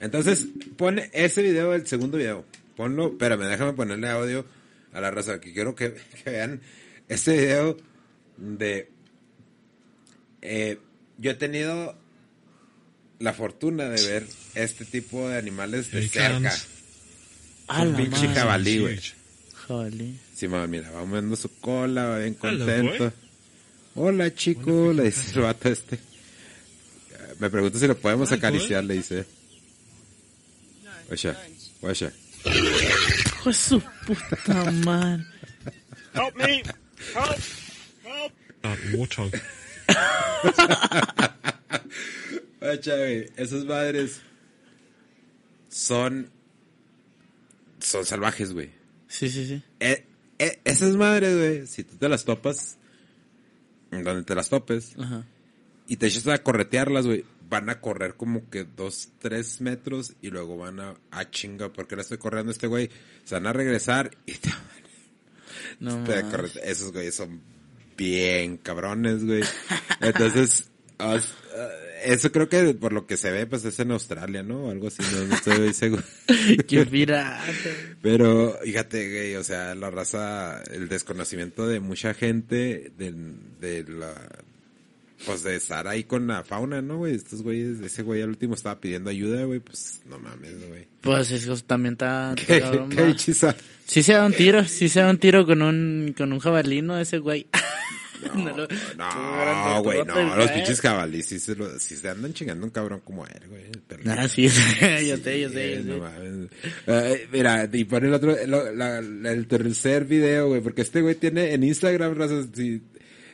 [0.00, 2.44] entonces, pone ese video, el segundo video.
[2.76, 4.44] Ponlo, espérame, déjame ponerle audio
[4.92, 6.60] a la raza, que quiero que, que vean
[7.08, 7.76] este video
[8.36, 8.90] de...
[10.42, 10.78] Eh,
[11.18, 11.96] yo he tenido
[13.18, 16.54] la fortuna de ver este tipo de animales de cerca.
[17.80, 19.00] Un pinche jabalí, güey.
[19.54, 20.18] Jabalí.
[20.34, 23.12] Sí, mamá, mira, va moviendo su cola, va bien contento.
[23.94, 25.98] Hola, chico, le dice el vato este.
[27.38, 29.24] Me pregunto si lo podemos acariciar, le dice.
[31.10, 31.34] Oye,
[31.80, 32.10] oye.
[32.44, 35.24] Hijo de su puta madre.
[36.14, 36.62] Help me.
[37.12, 37.38] Help!
[38.04, 38.32] Help!
[38.64, 39.32] Uh, warthog.
[43.36, 44.22] esas madres
[45.68, 46.30] son
[47.78, 48.70] son salvajes, güey.
[49.08, 49.62] Sí, sí, sí.
[49.80, 50.06] Eh,
[50.38, 52.78] eh, esas madres, güey, si tú te las topas,
[53.90, 54.96] donde te las topes,
[55.86, 60.30] y te echas a corretearlas, güey, van a correr como que dos, tres metros y
[60.30, 62.90] luego van a, a chinga, porque la estoy corriendo este güey,
[63.24, 64.50] se van a regresar y te
[65.80, 66.04] no
[66.62, 67.40] esos güeyes son
[67.96, 69.42] bien cabrones, güey.
[70.00, 71.18] Entonces, Ah,
[72.04, 74.70] eso creo que por lo que se ve, pues es en Australia, ¿no?
[74.70, 76.02] Algo así, no, estoy seguro.
[76.68, 77.42] Qué pirata.
[78.02, 83.12] Pero, fíjate, güey, o sea, la raza, el desconocimiento de mucha gente de,
[83.60, 84.14] de la,
[85.26, 87.14] pues de estar ahí con la fauna, ¿no, güey?
[87.14, 90.86] Estos güeyes, ese güey al último estaba pidiendo ayuda, güey, pues no mames, güey.
[91.00, 92.34] Pues eso también está...
[92.46, 93.14] ¿Qué, qué
[93.86, 96.98] Sí se da un tiro, sí se da un tiro con un, con un jabalino
[96.98, 97.46] ese güey.
[98.96, 103.00] No, güey, no, los pinches jabalíes sí se, lo, sí se andan chingando un cabrón
[103.04, 103.64] como él, güey.
[104.06, 105.84] Ah, sí, yo sé, yo sé, yo sé.
[107.32, 111.64] mira, y pone el otro, la, el tercer video, güey, porque este güey tiene en
[111.64, 112.46] Instagram, razas,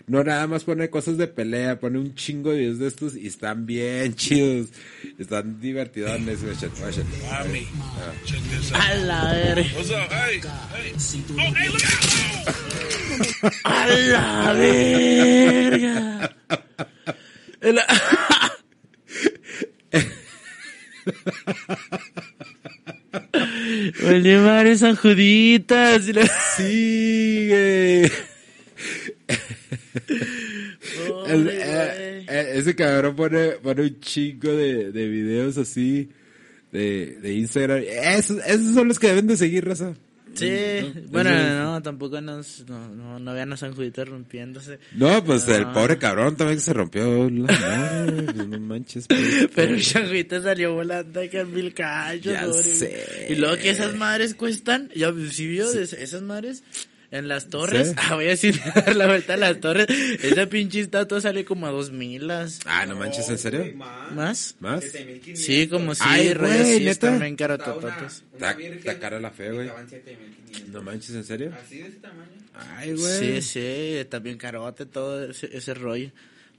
[0.06, 3.26] no nada más pone cosas de pelea, pone un chingo de videos de estos y
[3.26, 4.68] están bien chidos.
[5.18, 6.10] Están divertidos.
[8.74, 9.64] A la verga.
[13.64, 16.36] A la verga.
[24.06, 26.02] Oye, madre, San Juditas.
[26.56, 27.50] Sí,
[31.28, 36.10] eh, eh, ese cabrón pone, pone un chingo de, de videos así
[36.72, 37.82] de, de Instagram.
[37.86, 39.94] Esos, esos son los que deben de seguir, raza.
[40.34, 44.78] Sí, bueno, no, tampoco nos, no, no, no vean a San Judito rompiéndose.
[44.94, 49.06] No, pues el pobre cabrón también se rompió la madre, no manches.
[49.08, 49.48] Pues.
[49.54, 52.32] Pero San Judito salió volando que mil cachos.
[52.32, 53.26] Ya sé.
[53.28, 56.62] Y luego que esas madres cuestan, ya, si vio, esas madres
[57.10, 59.86] en las torres, ah, voy a decir dar la vuelta a las torres.
[59.88, 62.60] Esa pinche estatua sale como a dos milas.
[62.66, 63.72] Ah, no manches, ¿en serio?
[63.74, 64.56] ¿Más?
[64.60, 64.84] ¿Más?
[65.34, 67.10] Sí, como si Ay, güey, neta.
[67.10, 69.70] También cara Está, está cara la fe, güey.
[70.68, 71.52] No manches, ¿en serio?
[71.60, 72.30] Así de ese tamaño.
[72.54, 73.18] Ay, güey.
[73.18, 76.10] Sí, sí, está bien carote todo ese, ese rollo.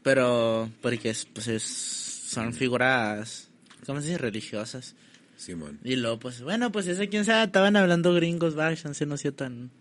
[0.04, 3.50] Pero, porque es, pues es, son figuras,
[3.86, 4.18] ¿cómo se dice?
[4.18, 4.96] Religiosas.
[5.38, 5.80] Simón.
[5.84, 9.32] Y luego, pues, bueno, pues ese quién sabe, estaban hablando gringos, va, se no sea
[9.32, 9.72] tan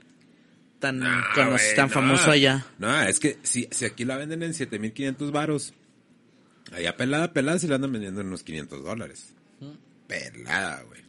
[0.80, 1.00] tan,
[1.76, 2.66] tan famoso allá.
[2.78, 5.74] No, es que si, si aquí la venden en 7500 varos,
[6.72, 9.34] allá pelada, pelada, se la andan vendiendo en unos 500 dólares.
[10.08, 11.02] Pelada, güey.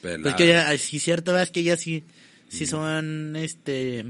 [0.00, 0.22] Pelada.
[0.22, 2.04] Pues que ya, sí, cierto, es que ya sí,
[2.48, 4.06] sí son, este,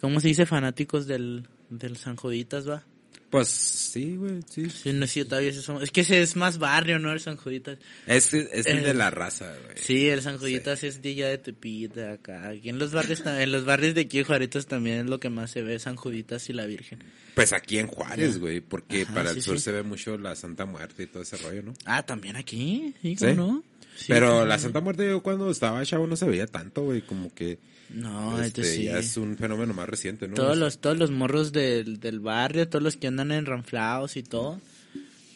[0.00, 0.46] ¿cómo se dice?
[0.46, 2.82] Fanáticos del, del San Joditas, va.
[3.30, 4.70] Pues sí, güey, sí.
[4.70, 7.12] Sí, no, sí, todavía es que ese es más barrio, ¿no?
[7.12, 7.78] El San Juditas.
[8.06, 9.76] Es, es el, de la raza, güey.
[9.76, 12.48] Sí, el San Juditas es de ya de Tepita, acá.
[12.48, 15.50] Aquí en los barrios, en los barrios de aquí Juaritos también es lo que más
[15.50, 17.04] se ve, San Juditas y la Virgen.
[17.34, 21.02] Pues aquí en Juárez, güey, porque para el sur se ve mucho la Santa Muerte
[21.02, 21.74] y todo ese rollo, ¿no?
[21.84, 23.62] Ah, también aquí, sí, ¿cómo
[24.06, 27.58] Pero la Santa Muerte yo cuando estaba chavo no se veía tanto, güey, como que...
[27.90, 28.84] No, este, sí.
[28.84, 30.34] ya es un fenómeno más reciente, ¿no?
[30.34, 34.22] Todos los, todos los morros del, del barrio, todos los que andan en ranflados y
[34.22, 34.60] todo,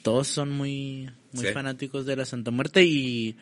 [0.03, 3.37] todos son muy, muy fanáticos de la Santa Muerte y,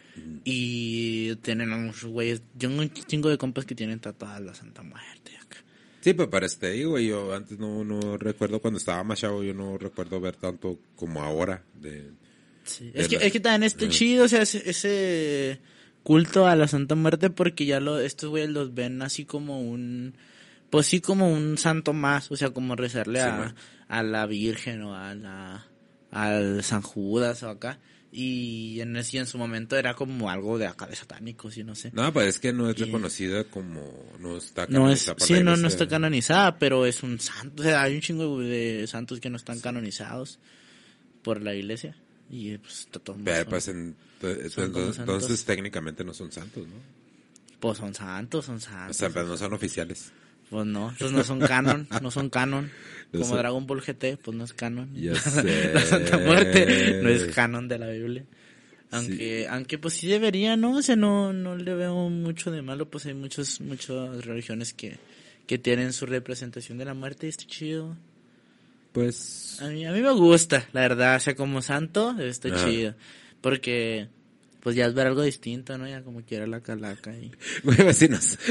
[0.44, 5.36] y tienen unos güeyes, yo un chingo de compas que tienen tatuada la Santa Muerte
[5.42, 5.58] acá.
[6.00, 9.54] Sí, pues parece te digo, yo antes no, no recuerdo cuando estaba más chavo, yo
[9.54, 12.12] no recuerdo ver tanto como ahora de...
[12.70, 12.90] Sí.
[12.94, 15.60] es, que, es que también este chido, o sea, ese
[16.02, 20.14] culto a la Santa Muerte porque ya lo, estos güeyes los ven así como un,
[20.70, 23.54] pues sí como un santo más, o sea, como rezarle a,
[23.88, 25.66] a, la Virgen o a la,
[26.10, 27.78] al San Judas o acá.
[28.12, 31.76] Y en, ese, en su momento era como algo de acá de satánicos y no
[31.76, 31.92] sé.
[31.92, 33.80] No, pues es que no es reconocida como,
[34.18, 35.16] no está canonizada.
[35.16, 37.62] No es, sí, no, no está canonizada, pero es un santo.
[37.62, 40.40] O sea, hay un chingo de santos que no están canonizados
[41.22, 41.96] por la iglesia.
[42.30, 46.74] Y pues está todo Pero, pues en, entonces, técnicamente no son santos, ¿no?
[47.58, 48.96] Pues son santos, son santos.
[48.96, 50.12] O sea, pero no son oficiales.
[50.48, 52.70] Pues no, esos no son canon, no son canon.
[53.12, 54.94] Como Dragon Ball GT, pues no es canon.
[54.94, 55.74] Ya sé.
[55.74, 58.24] la Santa Muerte no es canon de la Biblia.
[58.92, 60.76] Aunque, aunque pues sí debería, ¿no?
[60.76, 64.98] O sea, no, no le veo mucho de malo, pues hay muchos, muchas religiones que,
[65.46, 67.96] que tienen su representación de la muerte y está chido.
[68.92, 69.60] Pues...
[69.60, 72.94] A mí, a mí me gusta, la verdad, o sea, como santo, está chido.
[73.40, 74.08] Porque,
[74.60, 75.88] pues ya es ver algo distinto, ¿no?
[75.88, 77.30] Ya como quiera la calaca y...
[77.64, 78.38] Güey, vecinos.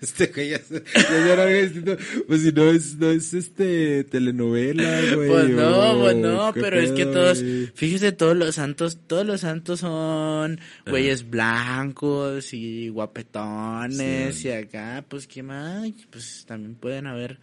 [0.00, 1.96] Este güey ya, ya algo distinto.
[2.28, 5.28] Pues si no es, no es este telenovela, güey.
[5.28, 7.42] Pues no, pues no, pero es que todos,
[7.74, 15.26] fíjese, todos los santos, todos los santos son güeyes blancos y guapetones y acá, pues
[15.26, 17.40] qué más, pues también pueden haber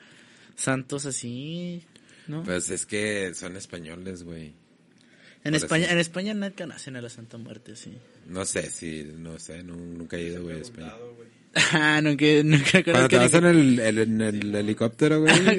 [0.55, 1.83] santos así,
[2.27, 2.43] ¿no?
[2.43, 4.53] Pues es que son españoles, güey.
[5.43, 7.95] En España, en España nunca nacen a la Santa Muerte, sí.
[8.27, 10.93] No sé, sí, no sé, nunca he ido, güey, a España.
[11.71, 15.33] Ah, nunca, nunca Cuando te vas en el, en el helicóptero, güey.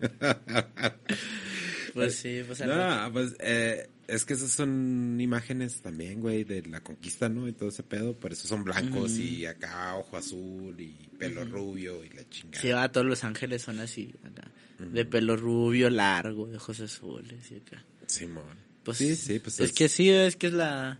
[1.94, 6.82] Pues sí, pues No, pues eh, es que esas son imágenes también, güey, de la
[6.82, 7.46] conquista, ¿no?
[7.48, 8.14] Y todo ese pedo.
[8.14, 12.60] Por eso son blancos y acá ojo azul y pelo rubio y la chingada.
[12.60, 14.50] Sí, va, todos los ángeles son así, acá.
[14.78, 17.84] De pelo rubio, largo, de ojos azules y acá.
[18.06, 18.44] Simón.
[18.82, 20.98] Pues, sí, sí, pues es, que sí, es que es la...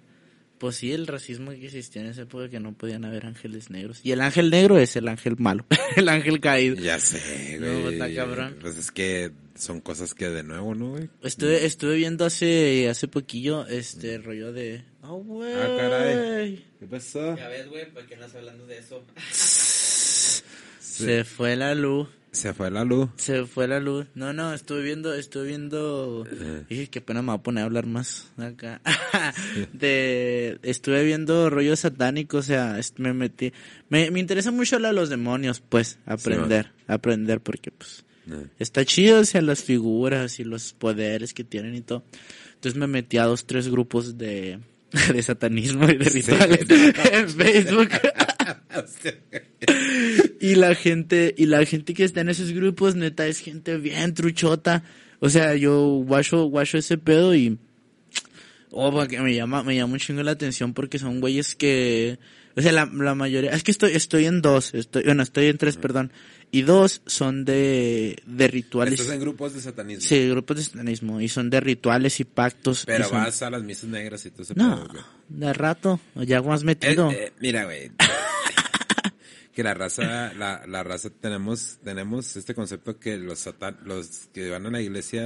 [0.60, 4.00] Pues sí, el racismo que existía en esa época que no podían haber ángeles negros.
[4.02, 5.64] Y el ángel negro es el ángel malo,
[5.96, 6.76] el ángel caído.
[6.76, 7.76] Ya sé, güey.
[7.76, 8.56] No, pues, está cabrón.
[8.60, 11.08] Pues es que son cosas que de nuevo, ¿no, güey?
[11.22, 14.84] Estuve, estuve viendo hace, hace poquillo este rollo de...
[15.02, 15.54] ¡Oh, güey!
[15.54, 16.62] Ah, caray.
[16.78, 17.38] ¿Qué pasó?
[17.38, 19.02] Ya ves, güey, ¿por qué no estás hablando de eso?
[19.30, 22.06] Se fue la luz.
[22.32, 23.10] Se fue la luz.
[23.16, 24.06] Se fue la luz.
[24.14, 26.24] No, no, estuve viendo, estuve viendo.
[26.68, 28.80] Dije, qué pena me voy a poner a hablar más acá.
[29.72, 33.52] de, estuve viendo rollo satánico, o sea, me metí.
[33.88, 38.04] Me, me interesa mucho hablar de los demonios, pues, aprender, aprender, porque pues
[38.58, 42.04] está chido, o sea, las figuras y los poderes que tienen y todo.
[42.54, 44.58] Entonces me metí a dos, tres grupos de,
[45.12, 47.90] de satanismo y de rituales en Facebook.
[50.40, 54.14] Y la gente, y la gente que está en esos grupos, neta, es gente bien
[54.14, 54.82] truchota.
[55.20, 57.58] O sea, yo guacho, guacho ese pedo y,
[58.70, 62.18] oh, porque me llama, me llama un chingo la atención porque son güeyes que,
[62.56, 65.58] o sea, la, la mayoría, es que estoy, estoy en dos, estoy, bueno, estoy en
[65.58, 66.10] tres, perdón,
[66.50, 68.98] y dos son de, de rituales.
[68.98, 70.00] Estás en grupos de satanismo.
[70.08, 72.84] Sí, grupos de satanismo, y son de rituales y pactos.
[72.86, 76.00] Pero y son- vas a las misas negras y todo ese No, pedo, de rato,
[76.16, 77.10] ya más metido.
[77.10, 77.90] Eh, eh, mira, güey.
[79.60, 84.48] Que la raza, la, la raza tenemos, tenemos este concepto que los satan, los que
[84.48, 85.22] van a la iglesia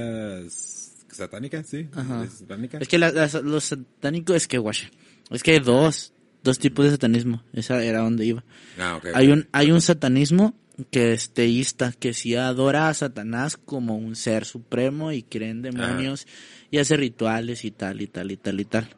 [1.09, 2.27] satánica, sí, Ajá.
[2.27, 2.77] satánica.
[2.79, 4.91] Es que la- la- los satánicos, es que, guache,
[5.31, 6.11] es que hay dos,
[6.43, 8.43] dos tipos de satanismo, esa era donde iba.
[8.77, 10.53] Ah, Hay un, hay un satanismo
[10.91, 15.61] que es teísta, que sí adora a Satanás como un ser supremo y cree en
[15.61, 16.27] demonios
[16.69, 18.89] y hace rituales y tal y tal y tal y tal.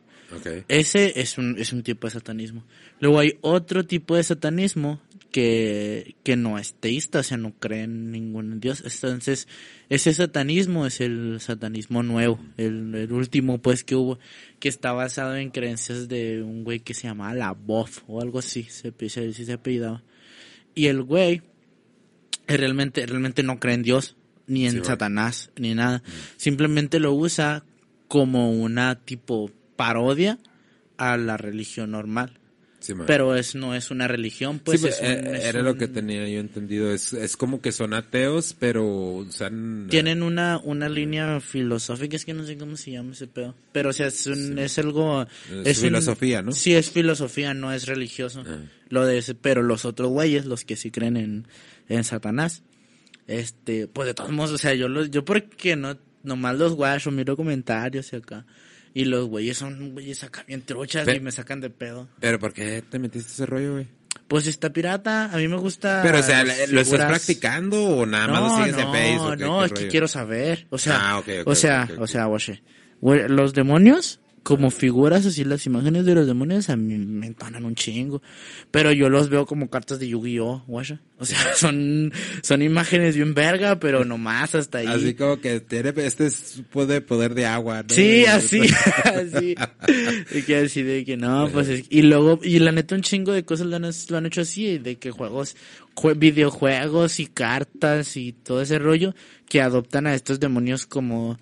[0.68, 2.66] Ese es un, es un tipo de satanismo.
[3.00, 5.00] Luego hay otro tipo de satanismo
[5.32, 8.84] que, que no es teísta, o sea, no cree en ningún dios.
[8.86, 9.48] Entonces,
[9.90, 14.20] ese satanismo es el satanismo nuevo, el, el último pues que hubo,
[14.60, 18.40] que está basado en creencias de un güey que se llamaba la Bof o algo
[18.40, 20.04] así, se, se, se, apellidaba.
[20.74, 21.42] Y el güey
[22.48, 24.16] realmente, realmente no cree en Dios,
[24.48, 24.88] ni en Sí, güey.
[24.88, 26.04] Satanás, ni nada.
[26.38, 27.64] Simplemente lo usa
[28.08, 30.40] como una tipo parodia
[30.98, 32.40] a la religión normal.
[32.88, 33.06] Sí.
[33.08, 35.72] Pero es no es una religión, pues Sí, es pues, un- eh, es era lo
[35.72, 36.92] un- que tenía yo entendido.
[36.92, 39.88] Es, es como que son ateos, pero usan...
[39.90, 43.56] tienen una una línea filosófica, es que no sé cómo se llama ese pedo.
[43.72, 45.26] Pero o sea, es un, es algo
[45.66, 46.52] Es filosofía, ¿no?
[46.52, 48.44] Sí, es filosofía, no es religioso.
[48.48, 48.58] Ah.
[48.90, 51.48] Lo de ese, pero los otros güeyes, los que sí creen en,
[51.90, 52.64] en Satanás,
[53.28, 57.12] este, pues de todos modos, o sea, yo los, yo porque no, nomás los guachos,
[57.14, 58.46] miro comentarios y acá.
[58.98, 62.08] Y los güeyes son güeyes acá bien truchas Pe- y me sacan de pedo.
[62.20, 63.88] Pero ¿por qué te metiste ese rollo, güey?
[64.28, 66.00] Pues está pirata, a mí me gusta.
[66.04, 69.38] Pero, o sea, ¿lo estás practicando o nada más lo no, sigues en no, Facebook?
[69.38, 70.66] ¿Qué- no, qué es que quiero saber.
[70.72, 72.26] O sea, Ah, o sea, o sea,
[73.00, 77.66] güey, los demonios, como figuras así, las imágenes de los demonios a mí me entonan
[77.66, 78.22] un chingo.
[78.72, 81.02] Pero yo los veo como cartas de Yu-Gi-Oh, guacha.
[81.18, 84.88] O sea, son, son imágenes bien verga, pero nomás hasta ahí.
[84.88, 87.94] Así como que tiene este es poder, poder de agua, ¿no?
[87.94, 88.62] Sí, así,
[89.04, 89.56] así.
[90.34, 93.34] Y que así de que no, pues es- y luego, y la neta un chingo
[93.34, 95.58] de cosas lo han, lo han hecho así, de que juegos,
[95.94, 99.14] jue- videojuegos y cartas y todo ese rollo,
[99.50, 101.38] que adoptan a estos demonios como,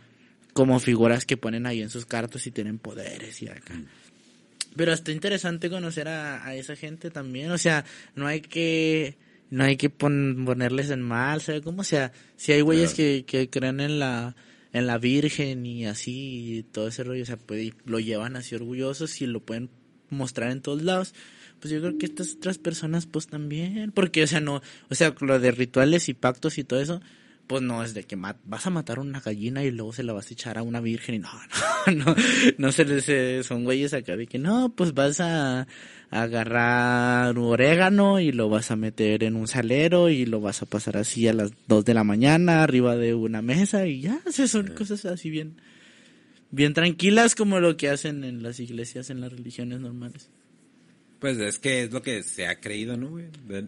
[0.56, 3.76] como figuras que ponen ahí en sus cartas y tienen poderes y acá.
[4.78, 7.84] Pero está interesante conocer a, a esa gente también, o sea,
[8.16, 9.18] no hay que,
[9.50, 11.82] no hay que pon- ponerles en mal, ¿sabes cómo?
[11.82, 14.34] O sea, si hay güeyes que, que creen en la,
[14.72, 18.38] en la Virgen y así, y todo ese rollo, o sea, pues, y lo llevan
[18.38, 19.70] así orgullosos y lo pueden
[20.10, 21.14] mostrar en todos lados,
[21.60, 25.14] pues yo creo que estas otras personas pues también, porque, o sea, no, o sea,
[25.20, 27.02] lo de rituales y pactos y todo eso,
[27.48, 30.30] pues no es de que vas a matar una gallina y luego se la vas
[30.30, 31.30] a echar a una virgen y no,
[31.88, 32.16] no, no,
[32.58, 35.68] no se les, eh, son güeyes acá de que no, pues vas a, a
[36.10, 40.66] agarrar un orégano y lo vas a meter en un salero y lo vas a
[40.66, 44.68] pasar así a las dos de la mañana arriba de una mesa y ya, son
[44.68, 45.62] cosas así bien,
[46.52, 50.30] bien tranquilas como lo que hacen en las iglesias, en las religiones normales.
[51.20, 53.26] Pues es que es lo que se ha creído, ¿no, güey?
[53.48, 53.62] De-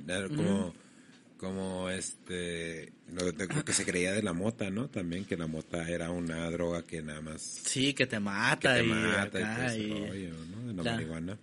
[1.37, 4.89] Como, este, lo, de- lo que se creía de la mota, ¿no?
[4.89, 8.75] También que la mota era una droga que nada más Sí, que te que mata
[8.75, 10.67] te y mata y acá todo ese y- rollo, ¿no?
[10.67, 11.37] De la marihuana.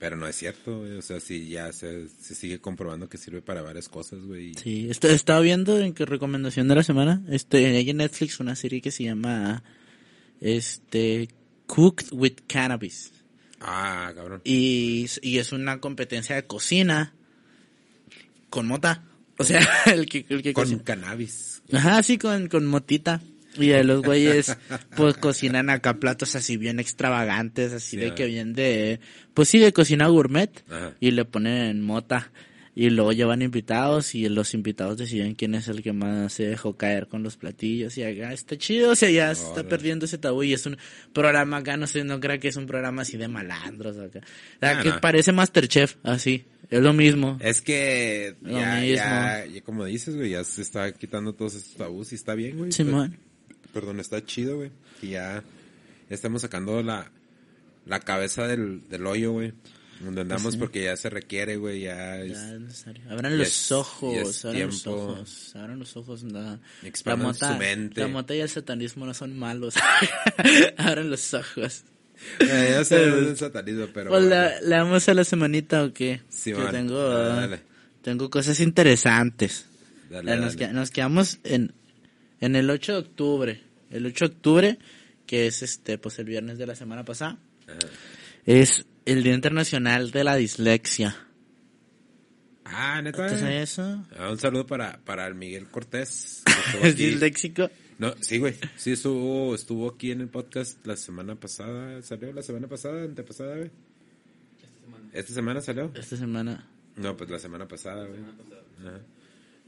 [0.00, 0.92] Pero no es cierto, güey.
[0.98, 4.52] O sea, sí, ya se, se sigue comprobando que sirve para varias cosas, güey.
[4.54, 8.56] Sí, est- estaba viendo en qué recomendación de la semana, este, hay en Netflix una
[8.56, 9.62] serie que se llama,
[10.40, 11.28] este,
[11.66, 13.12] Cooked with Cannabis.
[13.60, 14.40] Ah, cabrón.
[14.44, 17.14] Y, y es una competencia de cocina
[18.54, 19.02] con mota.
[19.36, 20.84] O sea, el que, el que Con cocina.
[20.84, 21.60] cannabis.
[21.72, 23.20] Ajá, sí, con, con motita.
[23.56, 24.56] Y de los güeyes,
[24.96, 29.00] pues cocinan acá platos así bien extravagantes, así Sí, de que bien de,
[29.32, 30.50] pues sí, de cocina gourmet.
[30.70, 30.94] Ajá.
[31.00, 32.30] Y le ponen mota.
[32.76, 36.76] Y luego llevan invitados y los invitados deciden quién es el que más se dejó
[36.76, 37.96] caer con los platillos.
[37.98, 40.42] Y acá está chido, o sea, ya se está perdiendo ese tabú.
[40.42, 40.76] Y es un
[41.12, 44.18] programa acá, no sé, no creo que es un programa así de malandros acá.
[44.18, 45.00] O sea, Ah, que no.
[45.00, 46.46] parece Masterchef, así.
[46.68, 47.38] Es lo mismo.
[47.40, 48.96] Es que Lo ya, mismo.
[48.96, 52.58] ya, ya como dices, güey, ya se está quitando todos estos tabús y está bien,
[52.58, 52.72] güey.
[52.72, 53.16] Simón.
[53.72, 54.70] Perdón, está chido, güey.
[55.00, 55.44] Que ya,
[56.08, 57.08] ya estamos sacando la,
[57.86, 59.52] la cabeza del, del hoyo, güey.
[60.04, 62.32] Donde andamos porque ya se requiere, güey, ya es...
[62.32, 63.02] Ya es necesario.
[63.10, 66.22] Abran ya los es- ojos, es abran los ojos, abran los ojos.
[66.24, 68.00] La Expandan mota, su mente.
[68.00, 69.74] la mota y el satanismo no son malos.
[70.76, 71.84] abran los ojos.
[72.40, 74.10] Eh, ya sé, es el satanismo, pero...
[74.10, 74.34] Pues bueno.
[74.36, 76.20] la- ¿Le damos a la semanita o qué?
[76.28, 76.70] Sí, man.
[76.70, 77.60] tengo, Ah, dale.
[78.02, 79.66] tengo cosas interesantes.
[80.10, 80.66] Dale, Nos, dale.
[80.68, 81.72] que- nos quedamos en,
[82.40, 83.62] en el 8 de octubre.
[83.90, 84.78] El 8 de octubre,
[85.26, 87.38] que es este, pues el viernes de la semana pasada,
[88.46, 91.16] es el Día Internacional de la Dislexia.
[92.64, 93.26] Ah, neta.
[93.26, 94.04] ¿Te sabes eso?
[94.18, 96.42] Ah, un saludo para, para el Miguel Cortés.
[96.82, 97.70] ¿Es disléxico?
[97.98, 98.54] No, sí, güey.
[98.76, 102.00] Sí, estuvo, estuvo aquí en el podcast la semana pasada.
[102.02, 103.70] ¿Salió la semana pasada, antepasada, güey?
[105.12, 105.92] ¿Esta semana salió?
[105.94, 106.66] Esta semana.
[106.96, 108.20] No, pues la semana pasada, güey.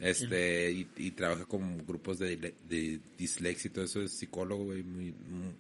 [0.01, 2.37] Este, y, y trabaja con grupos de,
[2.69, 4.03] de dislexia y todo eso.
[4.03, 4.83] Es psicólogo, güey.
[4.83, 5.53] Muy, muy-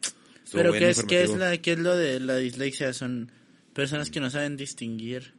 [0.52, 2.92] Pero ¿qué es, ¿qué es, la, ¿qué es lo de la dislexia?
[2.92, 3.30] Son
[3.76, 5.34] personas que no saben distinguir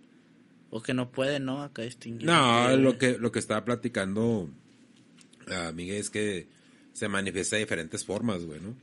[0.70, 1.64] o que no pueden, ¿no?
[1.64, 2.26] Acá distinguir.
[2.28, 4.50] No, Eh, lo que, lo que estaba platicando
[5.52, 6.48] a Miguel es que
[6.94, 8.76] se manifiesta de diferentes formas, güey, ¿no?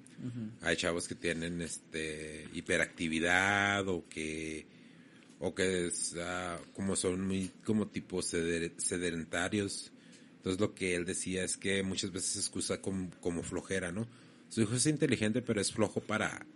[0.63, 4.67] Hay chavos que tienen este hiperactividad o que
[5.41, 9.93] o que es, ah, como son muy como tipo seder- sedentarios.
[10.37, 14.07] Entonces lo que él decía es que muchas veces se excusa como, como flojera, ¿no?
[14.49, 16.47] Su hijo es inteligente, pero es flojo para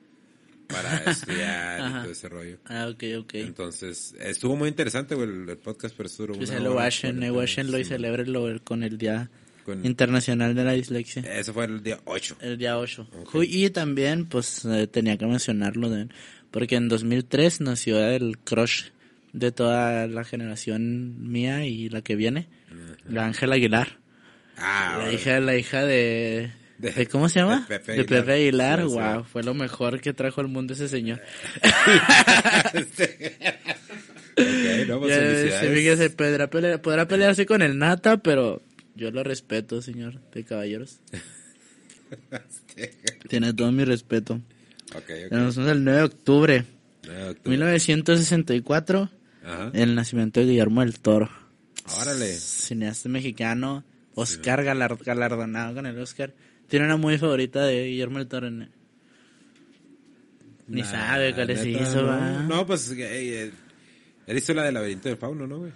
[0.69, 2.59] para estudiar y todo ese rollo.
[2.67, 3.35] Ah, ok, ok.
[3.35, 7.31] Entonces, estuvo muy interesante, güey, el, el podcast, pero estuvo Pues se lo watchen, eh,
[7.31, 9.31] 40, watchenlo y celebrenlo con el Día
[9.65, 11.23] Con- Internacional de la Dislexia.
[11.23, 12.37] Ese fue el día 8.
[12.41, 13.09] El día 8.
[13.23, 13.37] Ok.
[13.45, 16.09] Y también, pues, eh, tenía que mencionarlo, de,
[16.51, 18.85] porque en 2003 nació el crush
[19.33, 22.49] de toda la generación mía y la que viene,
[23.09, 23.99] la Ángela Aguilar.
[24.57, 27.67] Ah, la hija, la hija de, De- ¿cómo se llama?
[27.69, 28.21] de Pepe De Aguilar.
[28.25, 28.95] Pepe Aguilar, Sí, sí.
[28.95, 31.21] wow, fue lo mejor que trajo al mundo ese señor.
[34.41, 38.63] Ok, no, pues Ya, sí, fíjese, podrá, pelear, podrá pelearse con el Nata, pero
[38.95, 41.01] yo lo respeto, señor de caballeros.
[43.29, 44.35] Tiene todo mi respeto.
[44.95, 45.07] Ok, ok.
[45.31, 46.65] Tenemos el 9 de octubre,
[47.09, 47.51] Ah, octubre.
[47.51, 49.11] 1964,
[49.45, 49.71] Ajá.
[49.75, 51.29] el nacimiento de Guillermo del Toro.
[52.01, 52.33] Órale.
[52.37, 56.33] Cineasta mexicano, Oscar galar- galardonado con el Oscar.
[56.69, 58.51] Tiene una muy favorita de Guillermo del Toro.
[58.51, 58.67] ¿no?
[60.69, 62.07] Ni Nah, sabe cuál neta, hizo, no.
[62.09, 62.43] va.
[62.43, 62.97] No, pues, eh,
[63.47, 63.53] eh,
[64.27, 65.73] él hizo la del laberinto del fauno, ¿no, güey?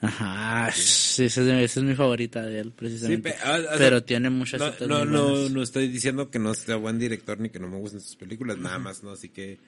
[0.00, 3.30] Ajá, sí, esa es, esa es mi favorita de él, precisamente.
[3.30, 6.54] pe- ah, o sea, pero tiene muchas No, no, no, no estoy diciendo que no
[6.54, 9.12] sea buen director ni que no me gusten sus películas, nada más, ¿no?
[9.12, 9.60] Así que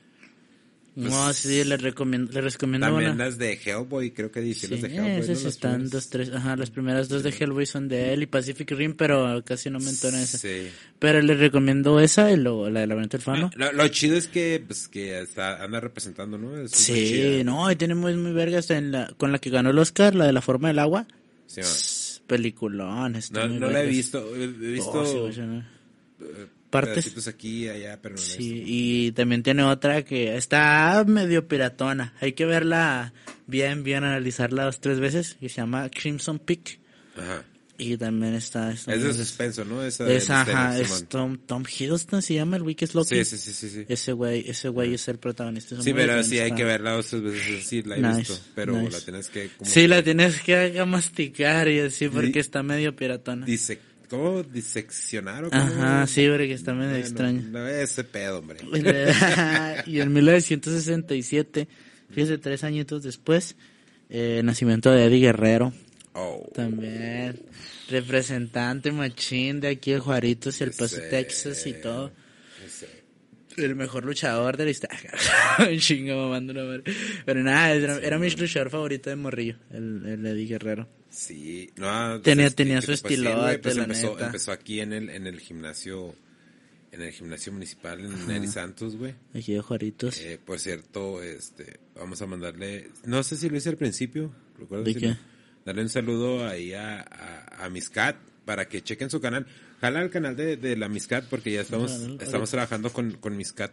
[0.96, 3.24] No, sí, le recomiendo, le recomiendo también una.
[3.24, 5.18] las de Hellboy, creo que dije Sí, las de Hellboy.
[5.30, 5.48] esas ¿no?
[5.48, 5.90] Están primeras.
[5.90, 9.42] dos, tres, ajá, las primeras dos de Hellboy son de él y Pacific Rim, pero
[9.44, 10.38] casi no me entona esa.
[10.38, 10.68] Sí.
[11.00, 13.50] Pero le recomiendo esa y luego la de la del Fano.
[13.56, 16.56] Lo, lo chido es que, pues, que anda representando, ¿no?
[16.58, 17.44] Es Sí, chida.
[17.44, 20.14] no, y tiene muy, muy verga hasta en la, con la que ganó el Oscar,
[20.14, 21.08] la de la forma del agua.
[21.46, 21.70] Sí, man.
[22.28, 23.96] Peliculón, está No, muy no la he vergas.
[23.96, 24.36] visto.
[24.36, 25.40] He he visto Oh, sí,
[26.80, 27.28] sí, partes.
[27.28, 32.14] aquí y allá, pero no Sí, y también tiene otra que está medio piratona.
[32.20, 33.12] Hay que verla
[33.46, 35.36] bien, bien, analizarla dos, tres veces.
[35.40, 36.78] Y se llama Crimson Peak.
[37.16, 37.44] Ajá.
[37.76, 38.70] Y también está...
[38.70, 39.82] está Es de suspenso, ¿no?
[39.82, 41.06] Esa de Es, ajá, es.
[41.08, 43.16] Tom, Tom Hiddleston se llama, el es Loki.
[43.16, 43.84] Sí, sí, sí, sí, sí.
[43.88, 45.82] Ese güey, ese güey es el protagonista.
[45.82, 47.66] Sí, pero sí hay que verla dos tres veces.
[47.66, 48.38] Sí, la he Nice, visto.
[48.54, 48.92] Pero nice.
[48.92, 49.48] la tienes que.
[49.58, 53.44] Como Sí, que la tienes que masticar y así porque Di- está medio piratona.
[53.44, 53.80] dise-
[54.16, 54.42] ¿Cómo?
[54.42, 55.62] ¿Diseccionar o cómo?
[55.62, 57.42] Ajá, sí, porque está medio extraño.
[57.50, 58.58] No, ese pedo, hombre.
[59.86, 61.68] y en 1967,
[62.10, 63.56] fíjese, tres añitos después,
[64.08, 65.72] eh, nacimiento de Eddie Guerrero,
[66.16, 66.48] Oh.
[66.54, 67.40] también
[67.90, 70.98] representante machín de aquí de Juaritos y el Paso.
[71.10, 72.12] Texas y todo.
[73.56, 75.12] El mejor luchador de la historia.
[75.58, 76.84] Un chingo mamando una madre.
[77.24, 80.88] Pero nada, era, era mi luchador favorito de morrillo, el, el Eddie Guerrero.
[81.14, 83.60] Sí, no, Tenía- pues, tenía ¿qué su estilote, güey?
[83.60, 84.26] Pues empezó, neta.
[84.26, 86.12] empezó aquí en el, en el gimnasio,
[86.90, 89.14] en el gimnasio municipal en Neri Santos, güey.
[89.32, 90.18] Aquí de Juaritos.
[90.20, 94.86] Eh, por cierto, este, vamos a mandarle, no sé si lo hice al principio, ¿recuerdas?
[94.86, 95.08] ¿De si qué?
[95.10, 95.18] no?
[95.64, 99.46] Darle un saludo ahí a, a, a Miscat para que chequen su canal.
[99.80, 103.72] Jala el canal de, de la Miscat porque ya estamos, estamos trabajando con, con Miscat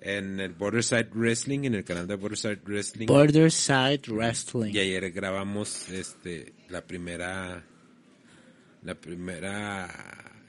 [0.00, 3.06] en el Borderside Wrestling, en el canal de Borderside Wrestling.
[3.06, 4.72] Border Side Wrestling.
[4.72, 7.64] Y ayer grabamos este la primera
[8.82, 9.88] la primera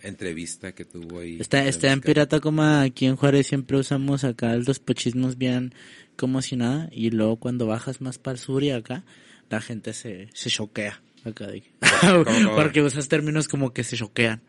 [0.03, 1.37] entrevista que tuvo ahí.
[1.39, 2.01] Está, está en.
[2.01, 5.73] Pirata Coma, aquí en Juárez siempre usamos acá los pochismos bien
[6.15, 6.89] como si nada.
[6.91, 9.03] Y luego cuando bajas más para el sur y acá,
[9.49, 11.01] la gente se, se choquea.
[11.23, 11.47] Acá.
[12.55, 14.41] Porque usas términos como que se choquean.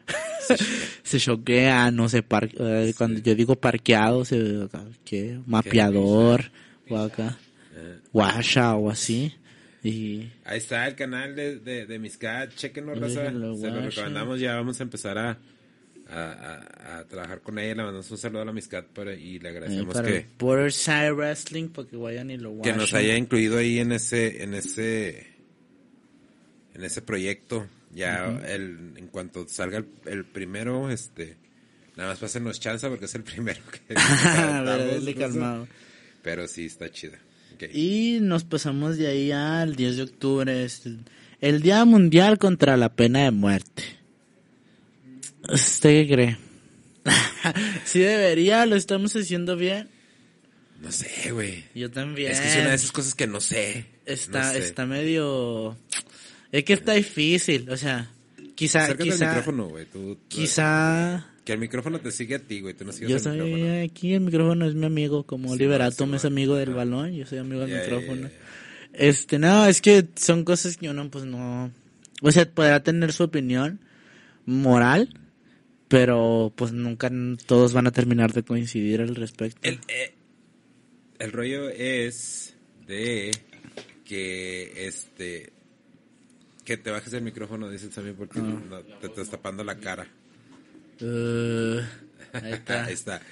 [1.02, 4.68] se choquean, no sé, par- eh, cuando yo digo parqueado, se,
[5.04, 5.38] ¿qué?
[5.46, 6.50] Mapeador,
[6.88, 7.38] o acá,
[7.76, 9.34] Eh, guasha o así.
[9.82, 13.26] Y ahí está el canal de, de, de Miscat, chequenlo, raza.
[13.26, 15.38] Se lo recomendamos, ya vamos a empezar a,
[16.10, 17.76] a, a, trabajar con ella.
[17.76, 20.72] Le mandamos un saludo a la Miscat para, y le eh, agradecemos para que, Border
[20.72, 22.96] Side Wrestling, para que vayan y lo que nos watchen.
[22.98, 25.27] haya incluido ahí en ese, en ese,
[26.78, 27.66] en ese proyecto.
[27.92, 31.36] Ya el, en cuanto salga el, el primero, este,
[31.96, 35.68] nada más pásenos chance porque es el primero que dale calmado.
[36.22, 37.18] Pero sí, está chida.
[37.72, 41.00] Y nos pasamos de ahí al 10 de octubre, es el,
[41.40, 43.82] el Día Mundial contra la Pena de Muerte.
[45.48, 46.38] ¿Usted qué cree?
[47.84, 49.88] sí debería, lo estamos haciendo bien.
[50.80, 51.64] No sé, güey.
[51.74, 52.30] Yo también.
[52.30, 53.86] Es que es una de esas cosas que no sé.
[54.06, 54.58] está, No sé.
[54.58, 55.76] está medio...
[56.52, 58.10] Es que está difícil, o sea,
[58.54, 59.84] quizá, Acércate al quizá, micrófono, güey.
[59.86, 61.26] Tú, tú- quizá...
[61.44, 62.74] Que el micrófono te sigue a ti, güey.
[62.74, 63.82] Tú no sigues Yo soy micrófono.
[63.84, 67.24] aquí, el micrófono es mi amigo, como Sí, man, sí, es amigo del balón, yo
[67.24, 68.28] soy amigo del micrófono.
[68.92, 71.70] Este, no, es que son cosas que uno pues no...
[72.20, 73.80] O sea, podrá tener su opinión
[74.44, 75.08] moral,
[75.88, 77.10] pero pues nunca
[77.46, 79.60] todos van a terminar de coincidir al respecto.
[79.62, 80.12] El, eh,
[81.18, 82.54] el rollo es
[82.86, 83.30] de
[84.04, 85.52] que este
[86.68, 88.42] que te bajes el micrófono, dices también porque Ah.
[88.42, 90.06] no- te estás tapando la cara.
[91.00, 91.78] Uh,
[92.32, 92.84] ahí está.
[92.86, 93.22] Ahí está.